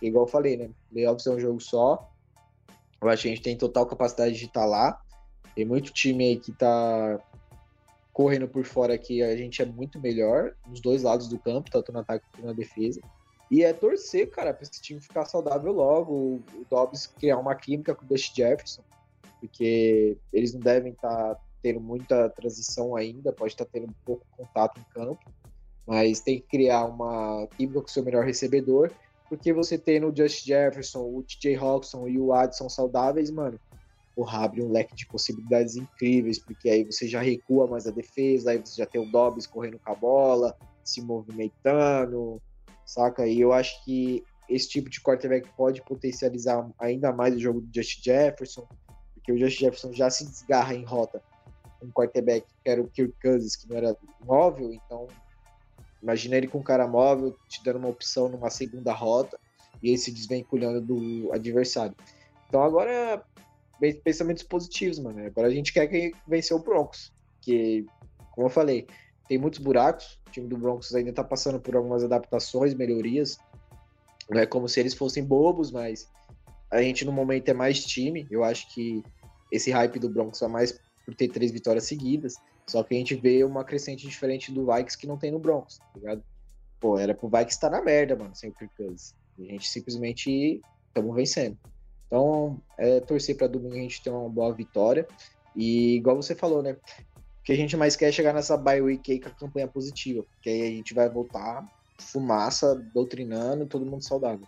[0.02, 0.70] Igual eu falei, né?
[0.92, 2.12] Playoffs é um jogo só.
[3.06, 5.00] Eu acho que a gente tem total capacidade de estar tá lá.
[5.56, 7.20] Tem muito time aí que tá
[8.12, 11.92] correndo por fora que a gente é muito melhor nos dois lados do campo, tanto
[11.92, 13.00] no ataque quanto na defesa.
[13.52, 17.94] E é torcer, cara, para esse time ficar saudável logo, o Dobbs criar uma química
[17.94, 18.82] com o Dusty Jefferson,
[19.40, 23.96] porque eles não devem estar tá tendo muita transição ainda, pode estar tá tendo um
[24.04, 25.32] pouco contato em campo,
[25.86, 28.92] mas tem que criar uma química com o seu melhor recebedor
[29.30, 33.60] porque você tem no Just Jefferson, o TJ Hawkinson e o Addison saudáveis, mano,
[34.16, 38.52] o abre um leque de possibilidades incríveis, porque aí você já recua mais a defesa,
[38.52, 42.42] aí você já tem o Dobbs correndo com a bola, se movimentando,
[42.86, 43.28] saca?
[43.28, 47.70] E eu acho que esse tipo de quarterback pode potencializar ainda mais o jogo do
[47.74, 48.68] Justin Jefferson,
[49.14, 51.22] porque o Justin Jefferson já se desgarra em rota
[51.82, 55.08] um quarterback que era o Kirk Cousins, que não era móvel, então
[56.06, 59.40] imagina ele com um cara móvel, te dando uma opção numa segunda rota,
[59.82, 61.96] e ele se desvinculando do adversário.
[62.48, 63.26] Então agora,
[64.04, 65.26] pensamentos positivos, mano.
[65.26, 67.88] Agora a gente quer que vencer o Broncos, que,
[68.34, 68.86] como eu falei,
[69.28, 73.40] tem muitos buracos, o time do Broncos ainda tá passando por algumas adaptações, melhorias,
[74.30, 76.08] não é como se eles fossem bobos, mas
[76.70, 79.02] a gente no momento é mais time, eu acho que
[79.52, 82.36] esse hype do Broncos é mais por ter três vitórias seguidas.
[82.68, 85.78] Só que a gente vê uma crescente diferente do Vikings que não tem no Broncos,
[85.78, 86.24] tá ligado?
[86.80, 89.16] Pô, era pro Vikings estar tá na merda, mano, sem o Kirk Cousins.
[89.38, 91.58] E a gente simplesmente estamos vencendo.
[92.08, 95.08] Então, é torcer para domingo a gente ter uma boa vitória.
[95.56, 96.74] E igual você falou, né?
[96.74, 99.68] O que a gente mais quer é chegar nessa bye week aí com a campanha
[99.68, 100.24] positiva.
[100.24, 101.68] Porque aí a gente vai voltar
[102.00, 104.48] fumaça, doutrinando, todo mundo saudável.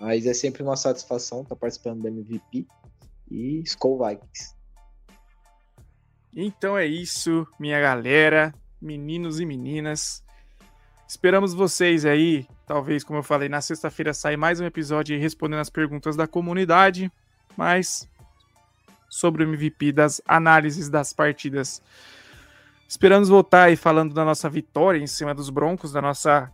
[0.00, 2.66] Mas é sempre uma satisfação estar tá participando do MVP.
[3.30, 4.57] E Skull Vikings.
[6.40, 10.22] Então é isso, minha galera, meninos e meninas.
[11.08, 12.46] Esperamos vocês aí.
[12.64, 17.10] Talvez, como eu falei, na sexta-feira sai mais um episódio respondendo as perguntas da comunidade.
[17.56, 18.08] Mas
[19.08, 21.82] sobre o MVP, das análises das partidas.
[22.88, 26.52] Esperamos voltar aí falando da nossa vitória em cima dos Broncos, da nossa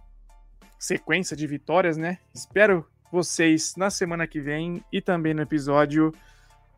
[0.79, 2.21] sequência de vitórias, né?
[2.33, 6.11] Espero vocês na semana que vem e também no episódio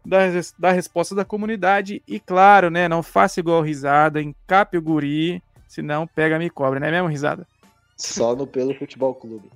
[0.07, 0.19] da,
[0.59, 2.03] da resposta da comunidade.
[2.07, 2.89] E claro, né?
[2.89, 7.47] Não faça igual risada, encape o guri, senão pega me cobre, né mesmo, risada?
[7.97, 9.51] Só no Pelo Futebol Clube.